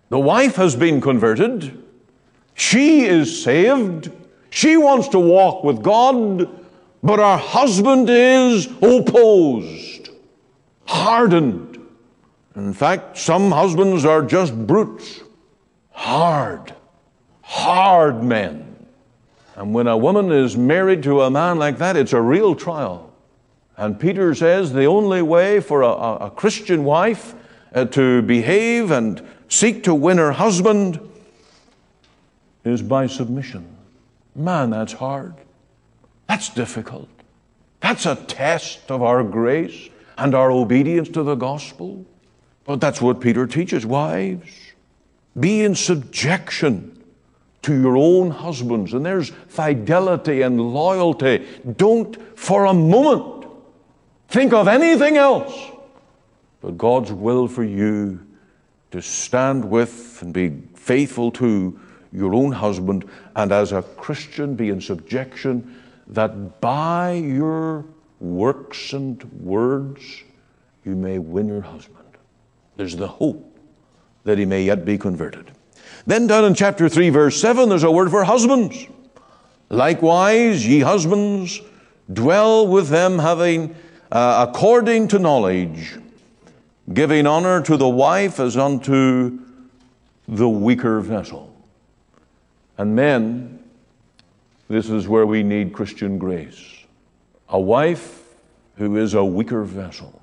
The 0.09 0.19
wife 0.19 0.55
has 0.55 0.75
been 0.75 1.01
converted, 1.01 1.83
she 2.53 3.03
is 3.05 3.43
saved. 3.43 4.11
She 4.49 4.77
wants 4.77 5.09
to 5.09 5.19
walk 5.19 5.65
with 5.65 5.83
God, 5.83 6.47
but 7.03 7.19
her 7.19 7.35
husband 7.35 8.09
is 8.09 8.67
opposed, 8.81 10.09
hardened. 10.85 11.77
In 12.55 12.73
fact, 12.73 13.17
some 13.17 13.51
husbands 13.51 14.05
are 14.05 14.21
just 14.21 14.55
brutes, 14.65 15.19
hard, 15.95 16.75
hard 17.41 18.23
men. 18.23 18.85
And 19.55 19.73
when 19.73 19.87
a 19.87 19.97
woman 19.97 20.31
is 20.31 20.55
married 20.57 21.01
to 21.03 21.21
a 21.21 21.31
man 21.31 21.57
like 21.57 21.77
that, 21.77 21.95
it's 21.95 22.13
a 22.13 22.21
real 22.21 22.53
trial. 22.53 23.13
And 23.77 23.99
Peter 23.99 24.35
says 24.35 24.73
the 24.73 24.85
only 24.85 25.21
way 25.21 25.59
for 25.59 25.81
a, 25.81 25.89
a 26.25 26.29
Christian 26.29 26.83
wife 26.83 27.33
uh, 27.73 27.85
to 27.85 28.21
behave 28.21 28.91
and 28.91 29.25
seek 29.49 29.83
to 29.83 29.95
win 29.95 30.17
her 30.17 30.33
husband 30.33 30.99
is 32.63 32.81
by 32.81 33.07
submission. 33.07 33.65
Man, 34.35 34.69
that's 34.69 34.93
hard. 34.93 35.35
That's 36.27 36.49
difficult. 36.49 37.09
That's 37.79 38.05
a 38.05 38.15
test 38.15 38.91
of 38.91 39.01
our 39.01 39.23
grace 39.23 39.89
and 40.17 40.35
our 40.35 40.51
obedience 40.51 41.09
to 41.09 41.23
the 41.23 41.35
gospel. 41.35 42.05
But 42.65 42.81
that's 42.81 43.01
what 43.01 43.21
Peter 43.21 43.45
teaches. 43.45 43.85
Wives, 43.85 44.64
be 45.39 45.61
in 45.63 45.75
subjection 45.75 47.03
to 47.63 47.79
your 47.79 47.97
own 47.97 48.31
husbands. 48.31 48.93
And 48.93 49.05
there's 49.05 49.31
fidelity 49.47 50.41
and 50.43 50.59
loyalty. 50.59 51.45
Don't 51.77 52.15
for 52.37 52.65
a 52.65 52.73
moment 52.73 53.45
think 54.27 54.53
of 54.53 54.67
anything 54.67 55.17
else 55.17 55.71
but 56.65 56.79
God's 56.79 57.11
will 57.11 57.47
for 57.47 57.63
you 57.63 58.19
to 58.89 58.99
stand 58.99 59.63
with 59.63 60.19
and 60.23 60.33
be 60.33 60.63
faithful 60.73 61.29
to 61.33 61.79
your 62.11 62.33
own 62.33 62.51
husband, 62.51 63.07
and 63.35 63.51
as 63.51 63.71
a 63.71 63.83
Christian 63.83 64.55
be 64.55 64.69
in 64.69 64.81
subjection, 64.81 65.79
that 66.07 66.59
by 66.61 67.11
your 67.11 67.85
works 68.19 68.93
and 68.93 69.23
words 69.41 70.23
you 70.83 70.95
may 70.95 71.19
win 71.19 71.47
your 71.47 71.61
husband. 71.61 72.07
There's 72.77 72.95
the 72.95 73.09
hope 73.09 73.54
that 74.25 74.37
he 74.37 74.45
may 74.45 74.63
yet 74.63 74.83
be 74.83 74.97
converted. 74.97 75.51
Then 76.05 76.27
down 76.27 76.43
in 76.45 76.53
chapter 76.53 76.89
3, 76.89 77.09
verse 77.09 77.39
7, 77.39 77.69
there's 77.69 77.83
a 77.83 77.89
word 77.89 78.11
for 78.11 78.23
husbands. 78.23 78.87
Likewise, 79.69 80.67
ye 80.67 80.81
husbands, 80.81 81.61
dwell 82.11 82.67
with 82.67 82.89
them, 82.89 83.17
having 83.19 83.75
uh, 84.11 84.45
according 84.47 85.07
to 85.09 85.19
knowledge, 85.19 85.97
giving 86.93 87.25
honor 87.25 87.61
to 87.61 87.77
the 87.77 87.89
wife 87.89 88.39
as 88.39 88.55
unto 88.55 89.39
the 90.27 90.47
weaker 90.47 90.99
vessel. 90.99 91.55
And 92.77 92.95
men, 92.95 93.63
this 94.67 94.89
is 94.89 95.07
where 95.07 95.25
we 95.25 95.43
need 95.43 95.73
Christian 95.73 96.17
grace. 96.17 96.63
A 97.49 97.59
wife 97.59 98.35
who 98.75 98.97
is 98.97 99.13
a 99.13 99.23
weaker 99.23 99.63
vessel. 99.63 100.21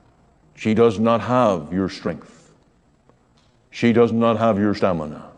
She 0.55 0.75
does 0.75 0.99
not 0.99 1.21
have 1.23 1.73
your 1.73 1.89
strength. 1.89 2.42
She 3.73 3.93
does 3.93 4.13
not 4.13 4.39
have 4.39 4.59
your 4.59 4.75
stamina. 4.75 5.31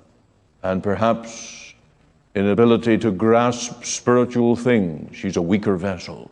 And 0.63 0.83
perhaps 0.83 1.73
inability 2.35 2.99
to 2.99 3.11
grasp 3.11 3.85
spiritual 3.85 4.57
things. 4.57 5.17
She's 5.17 5.37
a 5.37 5.43
weaker 5.43 5.77
vessel. 5.77 6.31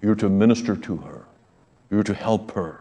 You're 0.00 0.14
to 0.14 0.28
minister 0.28 0.76
to 0.76 0.96
her. 0.98 1.24
You're 1.90 2.04
to 2.04 2.14
help 2.14 2.52
her. 2.52 2.80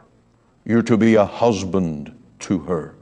You're 0.64 0.84
to 0.84 0.96
be 0.96 1.16
a 1.16 1.26
husband 1.26 2.16
to 2.42 2.60
her, 2.60 2.94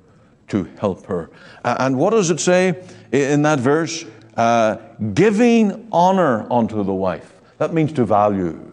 to 0.47 0.63
help 0.79 1.05
her. 1.07 1.29
And 1.63 1.97
what 1.97 2.11
does 2.11 2.29
it 2.29 2.39
say 2.39 2.81
in 3.11 3.41
that 3.41 3.59
verse? 3.59 4.05
Uh, 4.37 4.77
giving 5.13 5.89
honor 5.91 6.51
unto 6.51 6.81
the 6.83 6.93
wife. 6.93 7.41
That 7.57 7.73
means 7.73 7.91
to 7.93 8.05
value, 8.05 8.71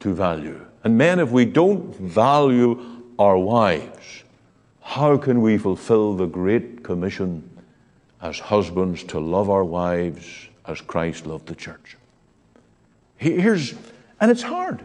to 0.00 0.14
value. 0.14 0.64
And 0.82 0.96
men, 0.96 1.20
if 1.20 1.30
we 1.30 1.44
don't 1.44 1.94
value 1.96 3.02
our 3.18 3.36
wives, 3.36 4.24
how 4.86 5.16
can 5.18 5.42
we 5.42 5.58
fulfill 5.58 6.14
the 6.14 6.26
great 6.26 6.84
commission 6.84 7.42
as 8.22 8.38
husbands 8.38 9.02
to 9.02 9.18
love 9.18 9.50
our 9.50 9.64
wives 9.64 10.46
as 10.64 10.80
Christ 10.80 11.26
loved 11.26 11.48
the 11.48 11.56
church? 11.56 11.96
Here's, 13.16 13.74
and 14.20 14.30
it's 14.30 14.42
hard. 14.42 14.80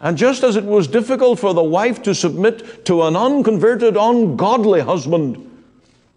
And 0.00 0.16
just 0.16 0.42
as 0.42 0.56
it 0.56 0.64
was 0.64 0.88
difficult 0.88 1.38
for 1.38 1.52
the 1.52 1.62
wife 1.62 2.02
to 2.04 2.14
submit 2.14 2.86
to 2.86 3.02
an 3.02 3.14
unconverted, 3.14 3.96
ungodly 3.96 4.80
husband, 4.80 5.50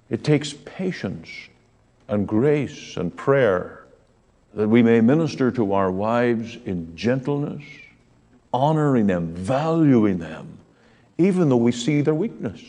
it 0.10 0.24
takes 0.24 0.54
patience 0.54 1.30
and 2.08 2.26
grace 2.26 2.96
and 2.96 3.16
prayer 3.16 3.86
that 4.54 4.70
we 4.70 4.82
may 4.82 5.02
minister 5.02 5.52
to 5.52 5.74
our 5.74 5.92
wives 5.92 6.58
in 6.66 6.96
gentleness, 6.96 7.64
honoring 8.54 9.08
them, 9.08 9.34
valuing 9.36 10.20
them, 10.20 10.58
even 11.18 11.50
though 11.50 11.58
we 11.58 11.72
see 11.72 12.02
their 12.02 12.14
weakness. 12.14 12.62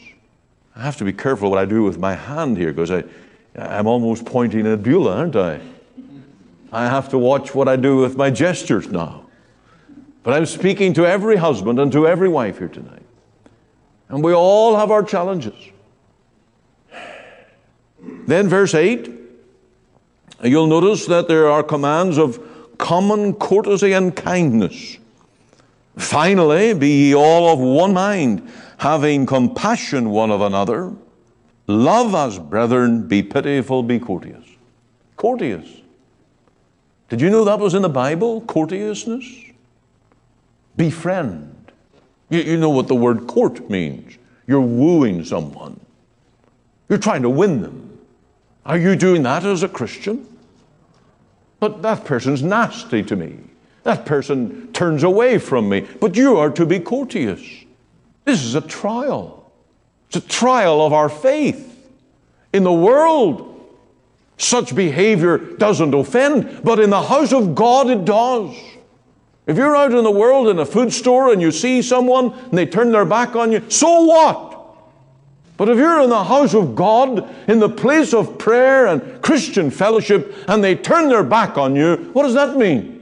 I 0.75 0.83
have 0.83 0.97
to 0.99 1.05
be 1.05 1.13
careful 1.13 1.51
what 1.51 1.59
I 1.59 1.65
do 1.65 1.83
with 1.83 1.99
my 1.99 2.15
hand 2.15 2.57
here 2.57 2.73
because 2.73 2.91
I, 2.91 3.05
I'm 3.57 3.87
almost 3.87 4.25
pointing 4.25 4.67
at 4.67 4.83
Beulah, 4.83 5.17
aren't 5.17 5.37
I? 5.37 5.61
I 6.71 6.85
have 6.85 7.09
to 7.11 7.19
watch 7.19 7.55
what 7.55 7.69
I 7.69 7.77
do 7.77 7.97
with 7.97 8.17
my 8.17 8.31
gestures 8.31 8.89
now. 8.89 9.27
But 10.23 10.35
I'm 10.35 10.47
speaking 10.47 10.93
to 10.95 11.07
every 11.07 11.37
husband 11.37 11.79
and 11.81 11.91
to 11.93 12.07
every 12.07 12.29
wife 12.29 12.59
here 12.59 12.69
tonight. 12.69 13.03
And 14.09 14.23
we 14.23 14.33
all 14.33 14.77
have 14.77 14.91
our 14.91 15.03
challenges. 15.03 15.55
Then, 18.27 18.49
verse 18.49 18.75
8 18.75 19.15
You'll 20.43 20.69
notice 20.69 21.07
that 21.07 21.27
there 21.27 21.49
are 21.49 21.65
commands 21.65 22.17
of 22.17 22.41
common 22.79 23.35
courtesy 23.35 23.93
and 23.93 24.15
kindness. 24.15 24.98
Finally, 25.99 26.75
be 26.75 27.09
ye 27.09 27.15
all 27.15 27.53
of 27.53 27.59
one 27.59 27.93
mind, 27.93 28.49
having 28.79 29.27
compassion 29.27 30.11
one 30.11 30.31
of 30.31 30.41
another. 30.41 30.95
Love 31.67 32.15
as 32.15 32.39
brethren, 32.39 33.07
be 33.07 33.23
pitiful, 33.23 33.83
be 33.83 33.99
courteous. 33.99 34.47
Courteous. 35.17 35.69
Did 37.09 37.21
you 37.21 37.31
know 37.31 37.45
that 37.45 37.59
was 37.59 37.75
in 37.75 37.83
the 37.83 37.89
Bible? 37.89 38.43
Courteousness? 38.43 39.25
Befriend. 40.77 41.73
You, 42.31 42.41
you 42.43 42.57
know 42.57 42.71
what 42.71 42.87
the 42.87 42.95
word 42.95 43.27
court 43.27 43.69
means. 43.69 44.17
You're 44.47 44.61
wooing 44.61 45.25
someone, 45.25 45.79
you're 46.89 46.99
trying 46.99 47.23
to 47.23 47.31
win 47.31 47.61
them. 47.61 47.99
Are 48.65 48.79
you 48.79 48.97
doing 48.97 49.23
that 49.25 49.45
as 49.45 49.63
a 49.63 49.69
Christian? 49.69 50.27
But 51.61 51.83
that 51.83 52.05
person's 52.05 52.43
nasty 52.43 53.03
to 53.03 53.17
me. 53.17 53.39
That 53.89 54.05
person 54.05 54.71
turns 54.75 55.03
away 55.03 55.39
from 55.39 55.71
me. 55.71 55.81
But 55.99 56.15
you 56.15 56.37
are 56.37 56.51
to 56.51 56.67
be 56.67 56.79
courteous. 56.79 57.41
This 58.27 58.45
is 58.45 58.55
a 58.55 58.61
trial. 58.61 59.51
It's 60.09 60.17
a 60.23 60.29
trial 60.29 60.85
of 60.85 60.93
our 60.93 61.09
faith. 61.09 61.89
In 62.53 62.65
the 62.65 62.73
world, 62.73 63.67
such 64.37 64.77
behavior 64.77 65.39
doesn't 65.39 65.95
offend, 65.95 66.61
but 66.63 66.81
in 66.81 66.91
the 66.91 67.01
house 67.01 67.33
of 67.33 67.55
God 67.55 67.89
it 67.89 68.05
does. 68.05 68.55
If 69.47 69.57
you're 69.57 69.75
out 69.75 69.95
in 69.95 70.05
the 70.05 70.11
world 70.11 70.49
in 70.49 70.59
a 70.59 70.67
food 70.67 70.93
store 70.93 71.33
and 71.33 71.41
you 71.41 71.51
see 71.51 71.81
someone 71.81 72.33
and 72.33 72.59
they 72.59 72.67
turn 72.67 72.93
their 72.93 73.07
back 73.07 73.37
on 73.37 73.53
you, 73.53 73.63
so 73.71 74.03
what? 74.03 74.55
But 75.57 75.71
if 75.71 75.79
you're 75.79 76.03
in 76.03 76.11
the 76.11 76.25
house 76.25 76.53
of 76.53 76.77
God, 76.77 77.27
in 77.49 77.59
the 77.59 77.71
place 77.71 78.13
of 78.13 78.37
prayer 78.37 78.87
and 78.87 79.23
Christian 79.23 79.71
fellowship, 79.71 80.35
and 80.47 80.63
they 80.63 80.77
turn 80.77 81.09
their 81.09 81.25
back 81.25 81.57
on 81.57 81.75
you, 81.75 82.11
what 82.13 82.25
does 82.25 82.35
that 82.35 82.59
mean? 82.59 82.98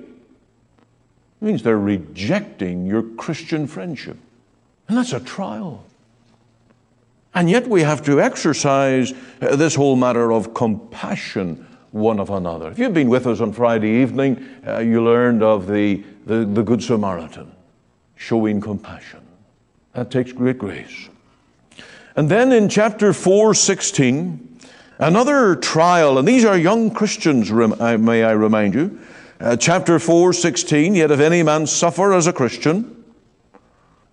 It 1.40 1.44
means 1.44 1.62
they're 1.62 1.78
rejecting 1.78 2.86
your 2.86 3.02
Christian 3.02 3.66
friendship. 3.66 4.16
And 4.88 4.96
that's 4.96 5.12
a 5.12 5.20
trial. 5.20 5.84
And 7.34 7.50
yet 7.50 7.68
we 7.68 7.82
have 7.82 8.02
to 8.04 8.20
exercise 8.20 9.12
uh, 9.42 9.56
this 9.56 9.74
whole 9.74 9.96
matter 9.96 10.32
of 10.32 10.54
compassion 10.54 11.66
one 11.90 12.18
of 12.18 12.30
another. 12.30 12.70
If 12.70 12.78
you've 12.78 12.94
been 12.94 13.08
with 13.08 13.26
us 13.26 13.40
on 13.40 13.52
Friday 13.52 14.02
evening, 14.02 14.46
uh, 14.66 14.78
you 14.78 15.02
learned 15.02 15.42
of 15.42 15.66
the, 15.66 16.02
the, 16.24 16.44
the 16.44 16.62
Good 16.62 16.82
Samaritan 16.82 17.52
showing 18.16 18.60
compassion. 18.60 19.20
That 19.92 20.10
takes 20.10 20.32
great 20.32 20.58
grace. 20.58 21.08
And 22.16 22.30
then 22.30 22.52
in 22.52 22.68
chapter 22.68 23.12
4, 23.12 23.54
16, 23.54 24.58
another 24.98 25.56
trial, 25.56 26.18
and 26.18 26.26
these 26.26 26.44
are 26.44 26.56
young 26.56 26.90
Christians, 26.90 27.50
may 27.50 28.24
I 28.24 28.32
remind 28.32 28.74
you. 28.74 28.98
Uh, 29.38 29.56
chapter 29.56 29.98
4, 29.98 30.32
16, 30.32 30.94
yet 30.94 31.10
if 31.10 31.20
any 31.20 31.42
man 31.42 31.66
suffer 31.66 32.12
as 32.12 32.26
a 32.26 32.32
Christian, 32.32 33.04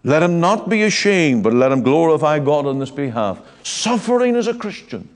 let 0.04 0.22
him 0.22 0.42
not 0.42 0.68
be 0.68 0.84
ashamed, 0.84 1.44
but 1.44 1.54
let 1.54 1.72
him 1.72 1.82
glorify 1.82 2.40
God 2.40 2.66
on 2.66 2.80
this 2.80 2.92
behalf. 2.92 3.42
Suffering 3.64 4.36
as 4.36 4.48
a 4.48 4.54
Christian. 4.54 5.08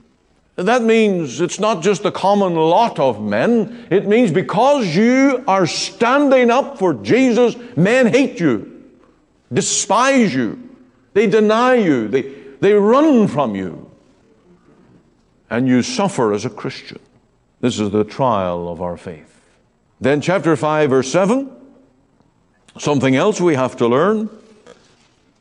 That 0.56 0.82
means 0.82 1.40
it's 1.40 1.60
not 1.60 1.82
just 1.82 2.02
the 2.02 2.10
common 2.10 2.54
lot 2.54 2.98
of 2.98 3.22
men. 3.22 3.86
It 3.90 4.08
means 4.08 4.32
because 4.32 4.96
you 4.96 5.44
are 5.46 5.66
standing 5.66 6.50
up 6.50 6.78
for 6.78 6.94
Jesus, 6.94 7.54
men 7.76 8.06
hate 8.06 8.40
you, 8.40 8.82
despise 9.52 10.34
you, 10.34 10.58
they 11.12 11.26
deny 11.26 11.74
you, 11.74 12.08
they, 12.08 12.22
they 12.60 12.72
run 12.72 13.28
from 13.28 13.54
you. 13.54 13.90
And 15.50 15.68
you 15.68 15.82
suffer 15.82 16.32
as 16.32 16.44
a 16.44 16.50
Christian. 16.50 16.98
This 17.60 17.78
is 17.78 17.90
the 17.90 18.04
trial 18.04 18.68
of 18.68 18.82
our 18.82 18.96
faith. 18.96 19.37
Then, 20.00 20.20
chapter 20.20 20.56
5, 20.56 20.90
verse 20.90 21.10
7, 21.10 21.50
something 22.78 23.16
else 23.16 23.40
we 23.40 23.54
have 23.54 23.76
to 23.76 23.86
learn 23.88 24.30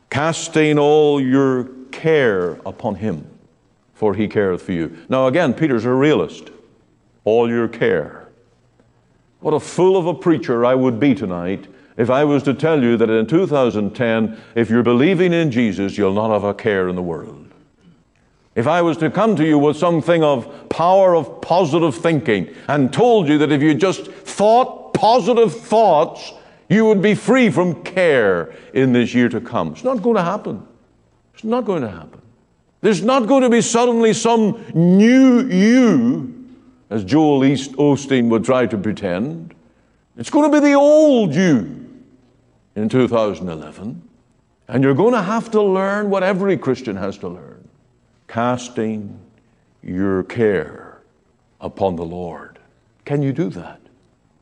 casting 0.09 0.79
all 0.79 1.21
your 1.21 1.65
care 1.91 2.53
upon 2.65 2.95
him, 2.95 3.27
for 3.93 4.13
he 4.13 4.27
careth 4.27 4.63
for 4.63 4.71
you. 4.71 4.97
Now, 5.09 5.27
again, 5.27 5.53
Peter's 5.53 5.85
a 5.85 5.91
realist. 5.91 6.49
All 7.23 7.49
your 7.49 7.67
care. 7.67 8.29
What 9.41 9.53
a 9.53 9.59
fool 9.59 9.97
of 9.97 10.07
a 10.07 10.13
preacher 10.13 10.65
I 10.65 10.73
would 10.73 10.99
be 10.99 11.13
tonight 11.13 11.67
if 11.97 12.09
I 12.09 12.23
was 12.23 12.43
to 12.43 12.53
tell 12.53 12.81
you 12.81 12.95
that 12.97 13.09
in 13.09 13.25
2010, 13.25 14.39
if 14.55 14.69
you're 14.69 14.83
believing 14.83 15.33
in 15.33 15.51
Jesus, 15.51 15.97
you'll 15.97 16.13
not 16.13 16.31
have 16.31 16.43
a 16.43 16.53
care 16.53 16.87
in 16.87 16.95
the 16.95 17.01
world. 17.01 17.46
If 18.57 18.65
I 18.65 18.81
was 18.81 18.97
to 18.97 19.11
come 19.11 19.35
to 19.35 19.45
you 19.45 19.59
with 19.59 19.77
something 19.77 20.23
of 20.23 20.67
power 20.67 21.15
of 21.15 21.41
positive 21.41 21.93
thinking 21.95 22.55
and 22.67 22.91
told 22.91 23.29
you 23.29 23.37
that 23.37 23.51
if 23.51 23.61
you 23.61 23.75
just 23.75 24.07
thought 24.07 24.95
positive 24.95 25.53
thoughts, 25.53 26.33
you 26.67 26.83
would 26.85 26.99
be 26.99 27.13
free 27.13 27.51
from 27.51 27.83
care 27.83 28.55
in 28.73 28.93
this 28.93 29.13
year 29.13 29.29
to 29.29 29.39
come. 29.39 29.73
It's 29.73 29.83
not 29.83 30.01
going 30.01 30.15
to 30.15 30.23
happen. 30.23 30.67
It's 31.35 31.43
not 31.43 31.65
going 31.65 31.83
to 31.83 31.91
happen. 31.91 32.19
There's 32.81 33.03
not 33.03 33.27
going 33.27 33.43
to 33.43 33.49
be 33.51 33.61
suddenly 33.61 34.11
some 34.11 34.65
new 34.73 35.47
you, 35.47 36.49
as 36.89 37.03
Joel 37.03 37.45
East 37.45 37.73
Osteen 37.73 38.27
would 38.29 38.43
try 38.43 38.65
to 38.65 38.77
pretend. 38.77 39.53
It's 40.17 40.31
going 40.31 40.51
to 40.51 40.59
be 40.59 40.67
the 40.67 40.73
old 40.73 41.35
you 41.35 41.87
in 42.75 42.89
2011. 42.89 44.01
And 44.67 44.83
you're 44.83 44.95
going 44.95 45.13
to 45.13 45.21
have 45.21 45.51
to 45.51 45.61
learn 45.61 46.09
what 46.09 46.23
every 46.23 46.57
Christian 46.57 46.95
has 46.95 47.19
to 47.19 47.27
learn 47.27 47.56
casting 48.27 49.19
your 49.81 50.23
care 50.23 51.01
upon 51.61 51.95
the 51.95 52.05
Lord. 52.05 52.59
Can 53.05 53.21
you 53.21 53.31
do 53.31 53.49
that? 53.51 53.79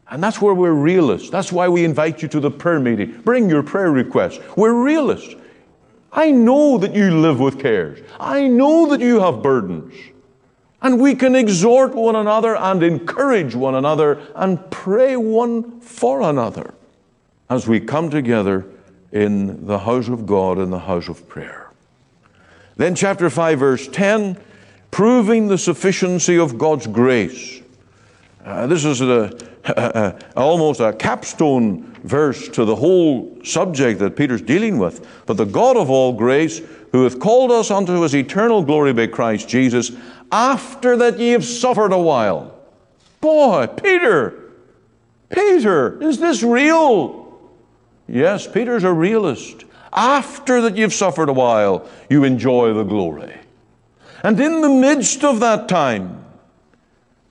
And 0.09 0.21
that's 0.21 0.41
where 0.41 0.53
we're 0.53 0.71
realists. 0.71 1.29
That's 1.29 1.51
why 1.51 1.67
we 1.67 1.83
invite 1.83 2.21
you 2.21 2.27
to 2.29 2.39
the 2.39 2.51
prayer 2.51 2.79
meeting. 2.79 3.21
Bring 3.23 3.49
your 3.49 3.63
prayer 3.63 3.91
requests. 3.91 4.39
We're 4.55 4.83
realists. 4.83 5.35
I 6.11 6.31
know 6.31 6.77
that 6.77 6.95
you 6.95 7.19
live 7.19 7.39
with 7.39 7.59
cares. 7.59 7.99
I 8.19 8.47
know 8.47 8.87
that 8.89 9.01
you 9.01 9.19
have 9.19 9.41
burdens. 9.41 9.93
And 10.81 10.99
we 10.99 11.15
can 11.15 11.35
exhort 11.35 11.95
one 11.95 12.15
another 12.15 12.55
and 12.55 12.83
encourage 12.83 13.55
one 13.55 13.75
another 13.75 14.21
and 14.35 14.69
pray 14.69 15.17
one 15.17 15.81
for 15.81 16.21
another 16.21 16.75
as 17.49 17.67
we 17.67 17.79
come 17.79 18.09
together 18.09 18.65
in 19.11 19.65
the 19.65 19.79
house 19.79 20.07
of 20.07 20.25
God, 20.25 20.59
in 20.59 20.69
the 20.69 20.79
house 20.79 21.07
of 21.07 21.27
prayer. 21.27 21.64
Then, 22.77 22.95
chapter 22.95 23.29
5, 23.29 23.59
verse 23.59 23.87
10, 23.87 24.37
proving 24.91 25.47
the 25.47 25.57
sufficiency 25.57 26.37
of 26.37 26.57
God's 26.57 26.87
grace. 26.87 27.61
Uh, 28.43 28.67
this 28.67 28.85
is 28.85 29.01
a, 29.01 29.37
a, 29.65 29.71
a, 29.71 30.15
almost 30.35 30.79
a 30.79 30.93
capstone 30.93 31.83
verse 32.03 32.47
to 32.49 32.65
the 32.65 32.75
whole 32.75 33.37
subject 33.43 33.99
that 33.99 34.15
Peter's 34.15 34.41
dealing 34.41 34.77
with. 34.77 35.07
But 35.25 35.37
the 35.37 35.45
God 35.45 35.77
of 35.77 35.89
all 35.89 36.13
grace, 36.13 36.61
who 36.91 37.03
hath 37.03 37.19
called 37.19 37.51
us 37.51 37.71
unto 37.71 38.01
his 38.01 38.15
eternal 38.15 38.61
glory 38.61 38.93
by 38.93 39.07
Christ 39.07 39.49
Jesus, 39.49 39.91
after 40.31 40.97
that 40.97 41.17
ye 41.17 41.29
have 41.29 41.45
suffered 41.45 41.91
a 41.91 41.99
while. 41.99 42.55
Boy, 43.21 43.67
Peter, 43.67 44.51
Peter, 45.29 46.01
is 46.01 46.19
this 46.19 46.43
real? 46.43 47.25
Yes, 48.07 48.47
Peter's 48.47 48.83
a 48.83 48.93
realist. 48.93 49.65
After 49.95 50.61
that 50.61 50.75
you've 50.75 50.93
suffered 50.93 51.29
a 51.29 51.33
while, 51.33 51.87
you 52.09 52.25
enjoy 52.25 52.73
the 52.73 52.83
glory. 52.83 53.33
And 54.23 54.39
in 54.39 54.61
the 54.61 54.69
midst 54.69 55.23
of 55.23 55.39
that 55.39 55.69
time, 55.69 56.25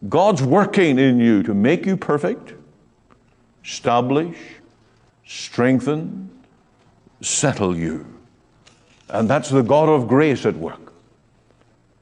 God's 0.08 0.42
working 0.42 0.98
in 0.98 1.18
you 1.18 1.42
to 1.42 1.54
make 1.54 1.86
you 1.86 1.96
perfect, 1.96 2.54
establish, 3.64 4.36
strengthen, 5.26 6.30
settle 7.20 7.76
you. 7.76 8.06
And 9.08 9.28
that's 9.28 9.50
the 9.50 9.62
God 9.62 9.88
of 9.88 10.08
grace 10.08 10.46
at 10.46 10.54
work. 10.56 10.92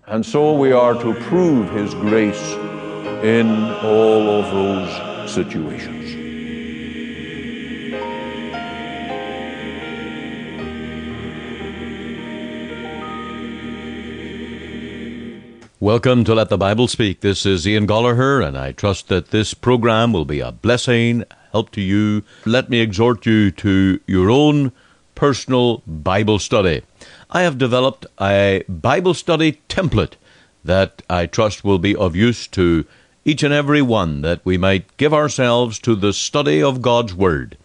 And 0.06 0.24
so 0.24 0.52
we 0.52 0.72
are 0.72 0.94
to 0.94 1.14
prove 1.14 1.70
His 1.70 1.94
grace 1.94 2.52
in 3.24 3.48
all 3.82 4.28
of 4.28 4.50
those 4.50 5.32
situations. 5.32 6.01
Welcome 15.82 16.22
to 16.26 16.34
Let 16.36 16.48
the 16.48 16.56
Bible 16.56 16.86
Speak. 16.86 17.22
This 17.22 17.44
is 17.44 17.66
Ian 17.66 17.88
Goligher, 17.88 18.46
and 18.46 18.56
I 18.56 18.70
trust 18.70 19.08
that 19.08 19.32
this 19.32 19.52
program 19.52 20.12
will 20.12 20.24
be 20.24 20.38
a 20.38 20.52
blessing, 20.52 21.24
help 21.50 21.72
to 21.72 21.80
you. 21.80 22.22
Let 22.46 22.70
me 22.70 22.78
exhort 22.78 23.26
you 23.26 23.50
to 23.50 23.98
your 24.06 24.30
own 24.30 24.70
personal 25.16 25.82
Bible 25.84 26.38
study. 26.38 26.82
I 27.32 27.42
have 27.42 27.58
developed 27.58 28.06
a 28.20 28.62
Bible 28.68 29.12
study 29.12 29.60
template 29.68 30.12
that 30.62 31.02
I 31.10 31.26
trust 31.26 31.64
will 31.64 31.80
be 31.80 31.96
of 31.96 32.14
use 32.14 32.46
to 32.46 32.86
each 33.24 33.42
and 33.42 33.52
every 33.52 33.82
one, 33.82 34.22
that 34.22 34.40
we 34.44 34.56
might 34.56 34.96
give 34.98 35.12
ourselves 35.12 35.80
to 35.80 35.96
the 35.96 36.12
study 36.12 36.62
of 36.62 36.80
God's 36.80 37.12
Word. 37.12 37.58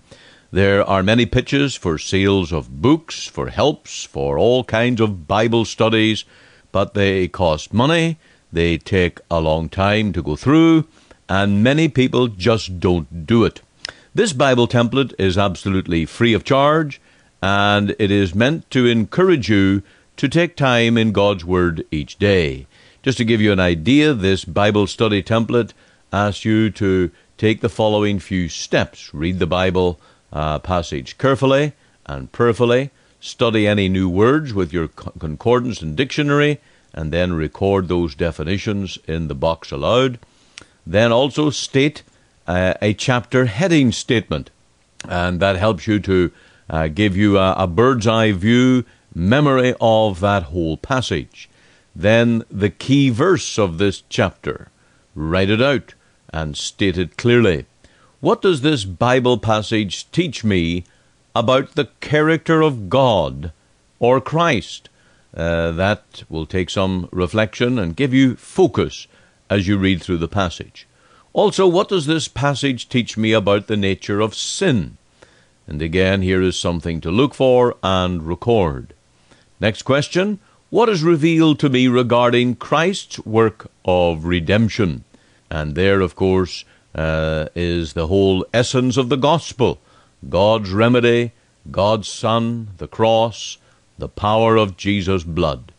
There 0.49 0.83
are 0.83 1.03
many 1.03 1.27
pitches 1.27 1.75
for 1.75 1.99
sales 1.99 2.51
of 2.51 2.81
books, 2.81 3.27
for 3.27 3.49
helps, 3.49 4.05
for 4.05 4.39
all 4.39 4.63
kinds 4.63 5.01
of 5.01 5.27
Bible 5.27 5.65
studies 5.65 6.25
but 6.71 6.93
they 6.93 7.27
cost 7.27 7.73
money, 7.73 8.17
they 8.51 8.77
take 8.77 9.19
a 9.29 9.41
long 9.41 9.69
time 9.69 10.13
to 10.13 10.21
go 10.21 10.35
through, 10.35 10.87
and 11.29 11.63
many 11.63 11.87
people 11.87 12.27
just 12.27 12.79
don't 12.79 13.25
do 13.25 13.43
it. 13.43 13.61
This 14.13 14.33
Bible 14.33 14.67
template 14.67 15.13
is 15.19 15.37
absolutely 15.37 16.05
free 16.05 16.33
of 16.33 16.43
charge, 16.43 16.99
and 17.41 17.95
it 17.99 18.09
is 18.09 18.33
meant 18.33 18.69
to 18.71 18.85
encourage 18.85 19.49
you 19.49 19.83
to 20.15 20.27
take 20.27 20.55
time 20.55 20.97
in 20.97 21.11
God's 21.11 21.45
Word 21.45 21.85
each 21.91 22.17
day. 22.17 22.65
Just 23.03 23.19
to 23.19 23.25
give 23.25 23.41
you 23.41 23.51
an 23.51 23.59
idea, 23.59 24.13
this 24.13 24.43
Bible 24.43 24.87
study 24.87 25.21
template 25.21 25.71
asks 26.11 26.45
you 26.45 26.69
to 26.71 27.11
take 27.37 27.61
the 27.61 27.69
following 27.69 28.19
few 28.19 28.49
steps 28.49 29.13
read 29.13 29.39
the 29.39 29.45
Bible 29.45 29.99
uh, 30.33 30.59
passage 30.59 31.17
carefully 31.17 31.73
and 32.05 32.31
prayerfully, 32.31 32.89
study 33.19 33.67
any 33.67 33.89
new 33.89 34.09
words 34.09 34.53
with 34.53 34.71
your 34.71 34.87
concordance 34.87 35.81
and 35.81 35.95
dictionary, 35.95 36.59
and 36.93 37.11
then 37.11 37.33
record 37.33 37.87
those 37.87 38.15
definitions 38.15 38.97
in 39.07 39.27
the 39.27 39.35
box 39.35 39.71
aloud. 39.71 40.19
Then 40.85 41.11
also 41.11 41.49
state 41.49 42.03
uh, 42.47 42.73
a 42.81 42.93
chapter 42.93 43.45
heading 43.45 43.91
statement, 43.91 44.49
and 45.07 45.39
that 45.39 45.57
helps 45.57 45.87
you 45.87 45.99
to 45.99 46.31
uh, 46.69 46.87
give 46.87 47.15
you 47.15 47.37
a, 47.37 47.53
a 47.53 47.67
bird's 47.67 48.07
eye 48.07 48.31
view 48.31 48.85
memory 49.13 49.73
of 49.81 50.19
that 50.19 50.43
whole 50.43 50.77
passage. 50.77 51.49
Then 51.95 52.43
the 52.51 52.69
key 52.69 53.09
verse 53.09 53.57
of 53.57 53.77
this 53.77 54.03
chapter. 54.09 54.69
Write 55.15 55.49
it 55.49 55.61
out 55.61 55.95
and 56.31 56.55
state 56.55 56.97
it 56.97 57.17
clearly. 57.17 57.65
What 58.19 58.41
does 58.41 58.61
this 58.61 58.85
Bible 58.85 59.37
passage 59.37 60.09
teach 60.11 60.43
me 60.43 60.83
about 61.39 61.75
the 61.75 61.89
character 62.01 62.61
of 62.61 62.89
God 62.89 63.51
or 63.99 64.19
Christ? 64.19 64.89
Uh, 65.35 65.71
that 65.71 66.23
will 66.29 66.45
take 66.45 66.69
some 66.69 67.09
reflection 67.11 67.77
and 67.77 67.95
give 67.95 68.13
you 68.13 68.35
focus 68.35 69.07
as 69.49 69.67
you 69.67 69.77
read 69.77 70.01
through 70.01 70.17
the 70.17 70.27
passage. 70.27 70.87
Also, 71.33 71.67
what 71.67 71.89
does 71.89 72.07
this 72.07 72.27
passage 72.27 72.89
teach 72.89 73.17
me 73.17 73.31
about 73.33 73.67
the 73.67 73.77
nature 73.77 74.19
of 74.19 74.33
sin? 74.33 74.97
And 75.67 75.81
again, 75.81 76.23
here 76.23 76.41
is 76.41 76.57
something 76.57 77.01
to 77.01 77.11
look 77.11 77.35
for 77.35 77.75
and 77.83 78.23
record. 78.23 78.93
Next 79.59 79.83
question 79.83 80.39
What 80.71 80.89
is 80.89 81.03
revealed 81.03 81.59
to 81.59 81.69
me 81.69 81.87
regarding 81.87 82.55
Christ's 82.55 83.19
work 83.19 83.69
of 83.85 84.25
redemption? 84.25 85.03
And 85.51 85.75
there, 85.75 86.01
of 86.01 86.15
course, 86.15 86.65
uh, 86.95 87.47
is 87.53 87.93
the 87.93 88.07
whole 88.07 88.43
essence 88.53 88.97
of 88.97 89.09
the 89.09 89.17
gospel 89.17 89.79
God's 90.29 90.71
remedy, 90.71 91.31
God's 91.69 92.07
Son, 92.07 92.69
the 92.77 92.87
cross, 92.87 93.57
the 93.97 94.09
power 94.09 94.55
of 94.55 94.77
Jesus' 94.77 95.23
blood. 95.23 95.71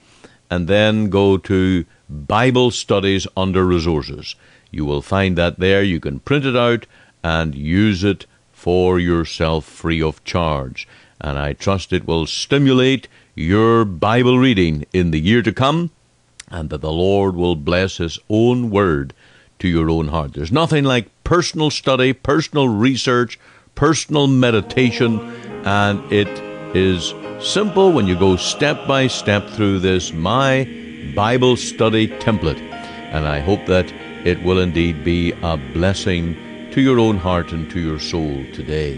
and 0.49 0.67
then 0.67 1.10
go 1.10 1.38
to 1.38 1.86
Bible 2.10 2.71
Studies 2.71 3.27
under 3.38 3.63
Resources. 3.65 4.36
You 4.71 4.86
will 4.86 5.01
find 5.01 5.38
that 5.38 5.60
there. 5.60 5.84
You 5.84 5.99
can 5.99 6.19
print 6.19 6.45
it 6.45 6.56
out 6.56 6.86
and 7.23 7.53
use 7.53 8.03
it 8.03 8.25
for 8.51 8.99
yourself 8.99 9.65
free 9.65 10.01
of 10.01 10.23
charge 10.23 10.88
and 11.23 11.39
I 11.39 11.53
trust 11.53 11.93
it 11.93 12.06
will 12.06 12.27
stimulate 12.27 13.08
your 13.34 13.86
Bible 13.86 14.38
reading 14.38 14.86
in 14.91 15.12
the 15.12 15.21
year 15.21 15.41
to 15.41 15.53
come, 15.53 15.91
and 16.49 16.69
that 16.69 16.82
the 16.82 16.91
Lord 16.91 17.36
will 17.36 17.56
bless 17.56 17.97
His 17.97 18.19
own 18.29 18.69
word 18.69 19.13
to 19.63 19.67
your 19.69 19.89
own 19.89 20.10
heart. 20.10 20.34
There's 20.34 20.52
nothing 20.52 20.84
like 20.84 21.08
personal 21.23 21.71
study, 21.71 22.12
personal 22.12 22.67
research, 22.67 23.39
personal 23.76 24.28
meditation, 24.28 25.21
and 25.63 26.04
it 26.12 26.28
is 26.76 27.13
simple 27.39 27.93
when 27.93 28.06
you 28.06 28.19
go 28.19 28.36
step 28.36 28.86
by 28.86 29.08
step 29.08 29.47
through 29.52 29.80
this 29.80 30.12
My 30.12 30.67
Bible 31.15 31.56
Study 31.56 32.10
template. 32.10 32.60
And 33.13 33.26
I 33.26 33.39
hope 33.39 33.65
that 33.67 33.89
it 34.26 34.43
will 34.43 34.60
indeed 34.60 35.06
be 35.06 35.32
a 35.41 35.56
blessing 35.56 36.36
to 36.73 36.82
your 36.82 36.99
own 36.99 37.15
heart 37.15 37.54
and 37.54 37.71
to 37.71 37.80
your 37.80 38.02
soul 38.02 38.43
today. 38.54 38.97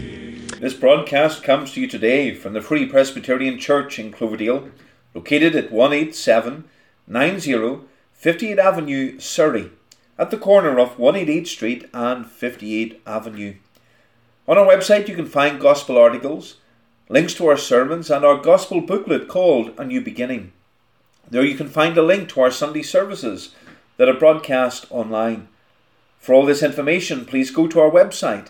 This 0.58 0.74
broadcast 0.74 1.44
comes 1.44 1.74
to 1.74 1.80
you 1.80 1.86
today 1.86 2.34
from 2.34 2.54
the 2.54 2.60
Free 2.60 2.86
Presbyterian 2.86 3.60
Church 3.60 4.00
in 4.00 4.10
Cloverdale, 4.10 4.68
located 5.14 5.54
at 5.54 5.72
18790 5.72 7.86
58 8.14 8.58
Avenue, 8.58 9.20
Surrey, 9.20 9.70
at 10.18 10.30
the 10.30 10.38
corner 10.38 10.78
of 10.78 10.98
188 10.98 11.46
Street 11.46 11.90
and 11.92 12.26
58 12.26 13.00
Avenue. 13.06 13.54
On 14.48 14.56
our 14.56 14.66
website, 14.66 15.08
you 15.08 15.16
can 15.16 15.26
find 15.26 15.60
gospel 15.60 15.98
articles, 15.98 16.56
links 17.08 17.34
to 17.34 17.46
our 17.48 17.56
sermons, 17.56 18.10
and 18.10 18.24
our 18.24 18.36
gospel 18.38 18.80
booklet 18.80 19.28
called 19.28 19.72
A 19.78 19.84
New 19.84 20.00
Beginning. 20.00 20.52
There 21.28 21.44
you 21.44 21.56
can 21.56 21.68
find 21.68 21.98
a 21.98 22.02
link 22.02 22.28
to 22.30 22.40
our 22.40 22.50
Sunday 22.50 22.82
services 22.82 23.54
that 23.96 24.08
are 24.08 24.18
broadcast 24.18 24.86
online. 24.90 25.48
For 26.20 26.34
all 26.34 26.46
this 26.46 26.62
information, 26.62 27.24
please 27.24 27.50
go 27.50 27.66
to 27.66 27.80
our 27.80 27.90
website 27.90 28.48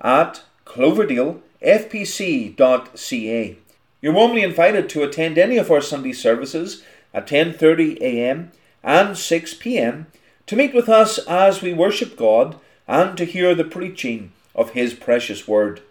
at 0.00 0.42
Cloverdale 0.64 1.42
fpc.ca. 1.62 3.58
You're 4.00 4.12
warmly 4.12 4.42
invited 4.42 4.88
to 4.90 5.02
attend 5.02 5.38
any 5.38 5.56
of 5.56 5.70
our 5.70 5.80
Sunday 5.80 6.12
services 6.12 6.84
at 7.12 7.26
10:30 7.26 8.00
a.m. 8.00 8.52
and 8.82 9.18
6 9.18 9.54
p.m. 9.54 10.06
to 10.48 10.56
meet 10.56 10.74
with 10.74 10.88
us 10.88 11.18
as 11.28 11.62
we 11.62 11.72
worship 11.74 12.16
God 12.16 12.56
and 12.88 13.16
to 13.18 13.24
hear 13.24 13.54
the 13.54 13.64
preaching 13.64 14.32
of 14.54 14.70
his 14.70 14.94
precious 14.94 15.46
word. 15.46 15.82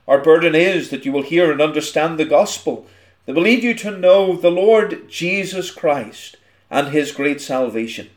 Our 0.09 0.19
burden 0.19 0.55
is 0.55 0.91
that 0.91 1.07
you 1.07 1.13
will 1.13 1.23
hear 1.23 1.53
and 1.53 1.63
understand 1.63 2.19
the 2.19 2.25
gospel 2.25 2.87
that 3.25 3.35
will 3.35 3.43
lead 3.43 3.63
you 3.63 3.75
to 3.75 3.97
know 3.97 4.37
the 4.37 4.51
Lord 4.51 5.09
Jesus 5.09 5.71
Christ 5.71 6.37
and 6.71 6.89
his 6.89 7.13
great 7.13 7.41
salvation. 7.41 8.11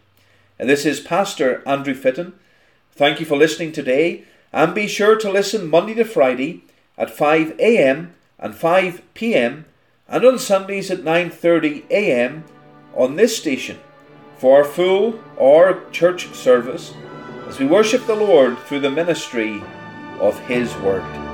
And 0.60 0.70
this 0.70 0.86
is 0.86 1.00
Pastor 1.00 1.64
Andrew 1.68 1.94
Fitton. 1.94 2.34
Thank 2.95 3.19
you 3.19 3.25
for 3.25 3.38
listening 3.38 3.71
today, 3.71 4.23
and 4.51 4.75
be 4.75 4.88
sure 4.88 5.15
to 5.15 5.32
listen 5.32 5.67
Monday 5.67 5.95
to 5.95 6.06
Friday 6.06 6.63
at 6.95 7.10
5 7.10 7.60
a.m. 7.60 8.13
and 8.38 8.53
5 8.53 9.01
p.m. 9.15 9.65
and 10.08 10.23
on 10.23 10.38
Sundays 10.38 10.91
at 10.91 10.99
9:30 10.99 11.89
a.m. 11.89 12.43
on 12.95 13.15
this 13.15 13.36
station 13.36 13.79
for 14.38 14.58
our 14.58 14.63
full 14.63 15.19
or 15.38 15.84
church 15.91 16.36
service 16.36 16.93
as 17.47 17.58
we 17.58 17.65
worship 17.65 18.06
the 18.06 18.15
Lord 18.15 18.60
through 18.60 18.82
the 18.82 18.91
ministry 18.91 19.63
of 20.19 20.38
his 20.41 20.75
word. 20.77 21.33